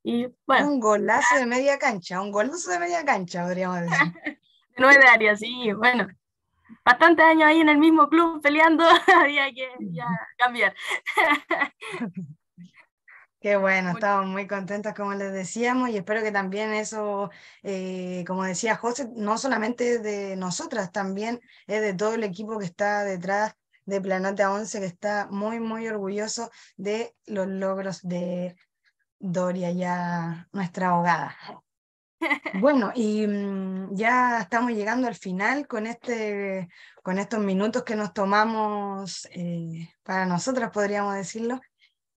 [0.02, 0.68] Y bueno.
[0.68, 3.98] Un golazo de media cancha, un golazo de media cancha, podríamos decir.
[4.24, 4.38] de
[4.78, 6.08] nueve áreas, sí, bueno.
[6.84, 8.84] Bastantes años ahí en el mismo club peleando,
[9.14, 10.06] había que ya
[10.36, 10.74] cambiar.
[13.40, 17.30] Qué bueno, estamos muy contentos como les decíamos y espero que también eso,
[17.62, 22.64] eh, como decía José, no solamente de nosotras, también es de todo el equipo que
[22.64, 28.56] está detrás de Planeta 11, que está muy, muy orgulloso de los logros de
[29.20, 31.36] Doria, ya nuestra abogada.
[32.60, 36.68] Bueno, y mm, ya estamos llegando al final con, este,
[37.04, 41.60] con estos minutos que nos tomamos eh, para nosotras, podríamos decirlo.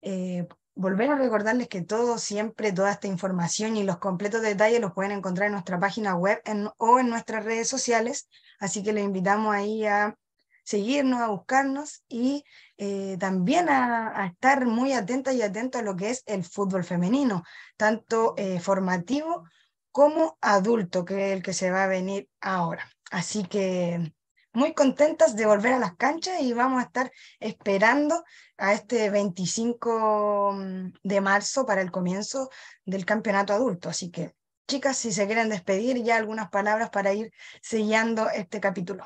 [0.02, 4.94] Eh, volver a recordarles que todo, siempre, toda esta información y los completos detalles los
[4.94, 6.42] pueden encontrar en nuestra página web
[6.78, 10.16] o en nuestras redes sociales, así que les invitamos ahí a
[10.64, 12.44] seguirnos, a buscarnos y
[12.78, 17.44] eh, también a, estar muy atentas y atentos a lo que es el fútbol femenino,
[17.78, 19.44] tanto eh, formativo
[19.92, 22.90] como adulto, que es el que se va a venir ahora.
[23.12, 24.14] Así que
[24.54, 28.24] muy contentas de volver a las canchas y vamos a estar esperando
[28.58, 32.50] a este 25 mm, de marzo para el comienzo
[32.86, 33.90] del campeonato adulto.
[33.90, 34.34] Así que,
[34.68, 37.32] chicas, si se quieren despedir, ya algunas palabras para ir
[37.62, 39.06] sellando este capítulo.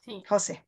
[0.00, 0.22] Sí.
[0.28, 0.66] José.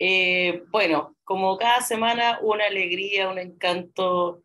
[0.00, 4.42] Eh, bueno, como cada semana, una alegría, un encanto.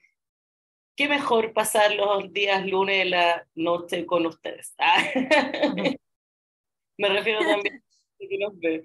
[0.96, 4.76] Qué mejor pasar los días lunes de la noche con ustedes.
[6.98, 7.83] Me refiero también
[8.28, 8.84] que nos ve.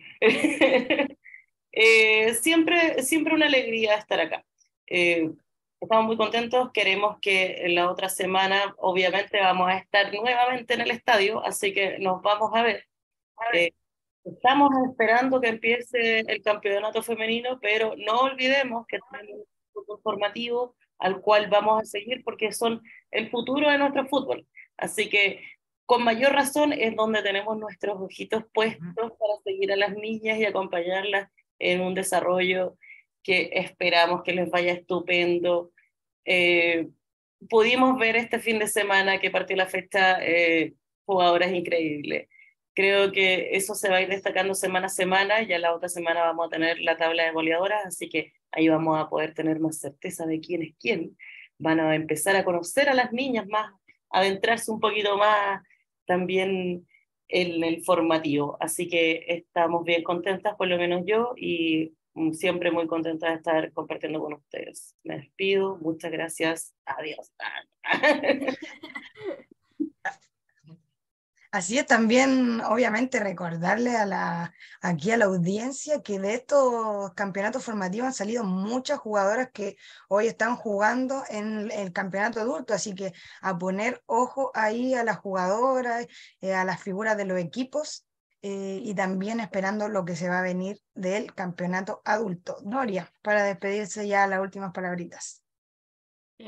[1.70, 4.44] Eh, siempre, siempre una alegría estar acá.
[4.86, 5.30] Eh,
[5.80, 10.80] estamos muy contentos, queremos que en la otra semana, obviamente, vamos a estar nuevamente en
[10.80, 12.84] el estadio, así que nos vamos a ver.
[13.52, 13.70] Eh,
[14.24, 20.76] estamos esperando que empiece el campeonato femenino, pero no olvidemos que tenemos un fútbol formativo
[20.98, 24.46] al cual vamos a seguir porque son el futuro de nuestro fútbol.
[24.76, 25.42] Así que
[25.88, 30.44] con mayor razón es donde tenemos nuestros ojitos puestos para seguir a las niñas y
[30.44, 32.76] acompañarlas en un desarrollo
[33.22, 35.72] que esperamos que les vaya estupendo.
[36.26, 36.90] Eh,
[37.48, 40.74] pudimos ver este fin de semana que partió la fecha eh,
[41.06, 42.28] jugadoras increíbles.
[42.74, 45.42] Creo que eso se va a ir destacando semana a semana.
[45.42, 49.00] Ya la otra semana vamos a tener la tabla de goleadoras, así que ahí vamos
[49.00, 51.16] a poder tener más certeza de quién es quién.
[51.56, 53.72] Van a empezar a conocer a las niñas más,
[54.10, 55.62] adentrarse un poquito más
[56.08, 56.88] también
[57.28, 58.56] en el formativo.
[58.58, 61.92] Así que estamos bien contentas, por lo menos yo, y
[62.32, 64.96] siempre muy contenta de estar compartiendo con ustedes.
[65.04, 67.32] Me despido, muchas gracias, adiós.
[71.50, 77.64] Así es también, obviamente, recordarle a la, aquí a la audiencia que de estos campeonatos
[77.64, 79.78] formativos han salido muchas jugadoras que
[80.08, 85.16] hoy están jugando en el campeonato adulto, así que a poner ojo ahí a las
[85.18, 86.06] jugadoras,
[86.42, 88.06] eh, a las figuras de los equipos
[88.42, 92.58] eh, y también esperando lo que se va a venir del campeonato adulto.
[92.64, 95.42] Noria, para despedirse ya las últimas palabritas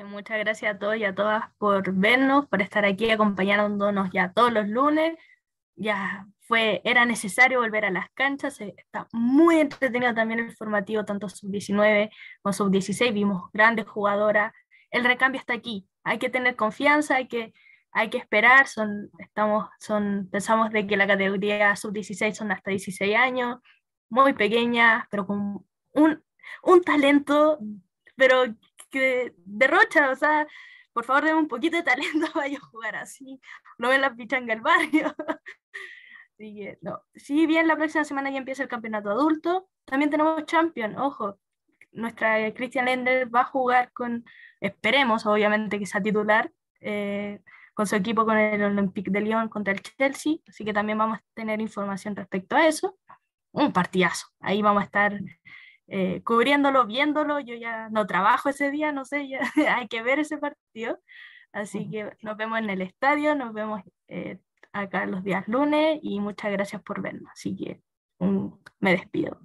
[0.05, 4.53] muchas gracias a todos y a todas por vernos, por estar aquí acompañándonos ya todos
[4.53, 5.19] los lunes.
[5.77, 11.05] Ya fue, era necesario volver a las canchas, eh, está muy entretenido también el formativo,
[11.05, 12.11] tanto sub-19
[12.43, 14.53] como sub-16, vimos grandes jugadoras,
[14.91, 17.55] el recambio está aquí, hay que tener confianza, hay que,
[17.93, 23.17] hay que esperar, son, estamos, son, pensamos de que la categoría sub-16 son hasta 16
[23.17, 23.59] años,
[24.11, 26.25] muy pequeñas, pero con un,
[26.63, 27.59] un talento,
[28.17, 28.45] pero
[28.91, 30.47] que derrocha, o sea,
[30.93, 33.41] por favor, denme un poquito de talento para yo jugar así,
[33.79, 35.15] no ven la pichanga el barrio.
[36.41, 36.67] Así.
[37.15, 41.39] Si bien la próxima semana ya empieza el campeonato adulto, también tenemos Champion, ojo,
[41.93, 44.25] nuestra Christian Lender va a jugar con,
[44.61, 47.41] esperemos obviamente que sea titular, eh,
[47.75, 51.19] con su equipo con el Olympique de Lyon contra el Chelsea, así que también vamos
[51.19, 52.99] a tener información respecto a eso.
[53.53, 55.21] Un partidazo, ahí vamos a estar
[55.91, 57.41] eh, cubriéndolo, viéndolo.
[57.41, 59.41] Yo ya no trabajo ese día, no sé, ya,
[59.77, 60.99] hay que ver ese partido.
[61.53, 64.39] Así que nos vemos en el estadio, nos vemos eh,
[64.73, 67.29] acá los días lunes y muchas gracias por vernos.
[67.33, 67.83] Así que
[68.79, 69.41] me despido.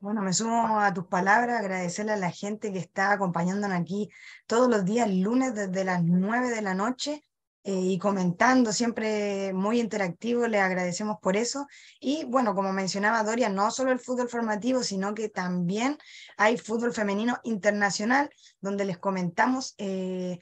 [0.00, 4.10] Bueno, me sumo a tus palabras, agradecerle a la gente que está acompañándonos aquí
[4.46, 7.22] todos los días lunes desde las 9 de la noche
[7.64, 11.66] eh, y comentando, siempre muy interactivo, le agradecemos por eso.
[12.00, 15.96] Y bueno, como mencionaba Doria, no solo el fútbol formativo, sino que también
[16.36, 20.40] hay fútbol femenino internacional, donde les comentamos, eh,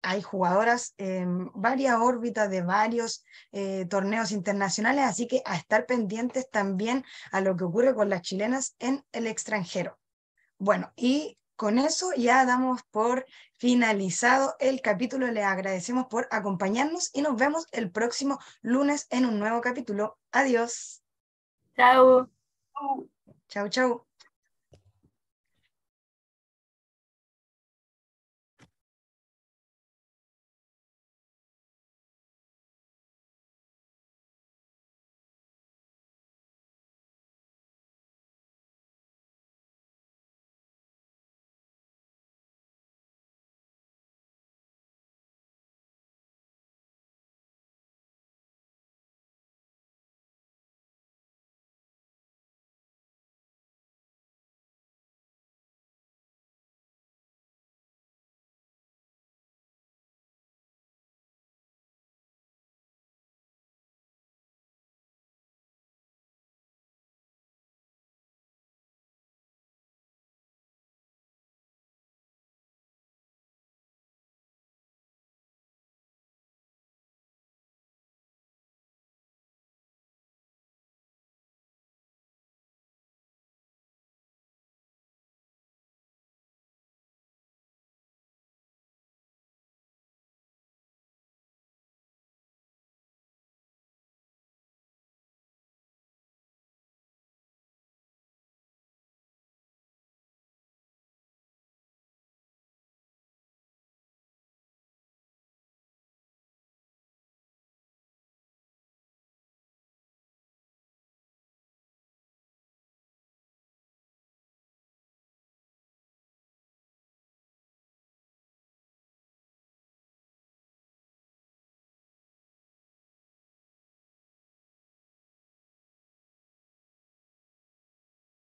[0.00, 6.48] hay jugadoras en varias órbitas de varios eh, torneos internacionales, así que a estar pendientes
[6.50, 9.98] también a lo que ocurre con las chilenas en el extranjero.
[10.58, 13.26] Bueno, y con eso ya damos por
[13.56, 15.26] finalizado el capítulo.
[15.30, 20.18] Les agradecemos por acompañarnos y nos vemos el próximo lunes en un nuevo capítulo.
[20.32, 21.02] Adiós.
[21.76, 22.28] Chao.
[23.48, 24.06] Chao, chao.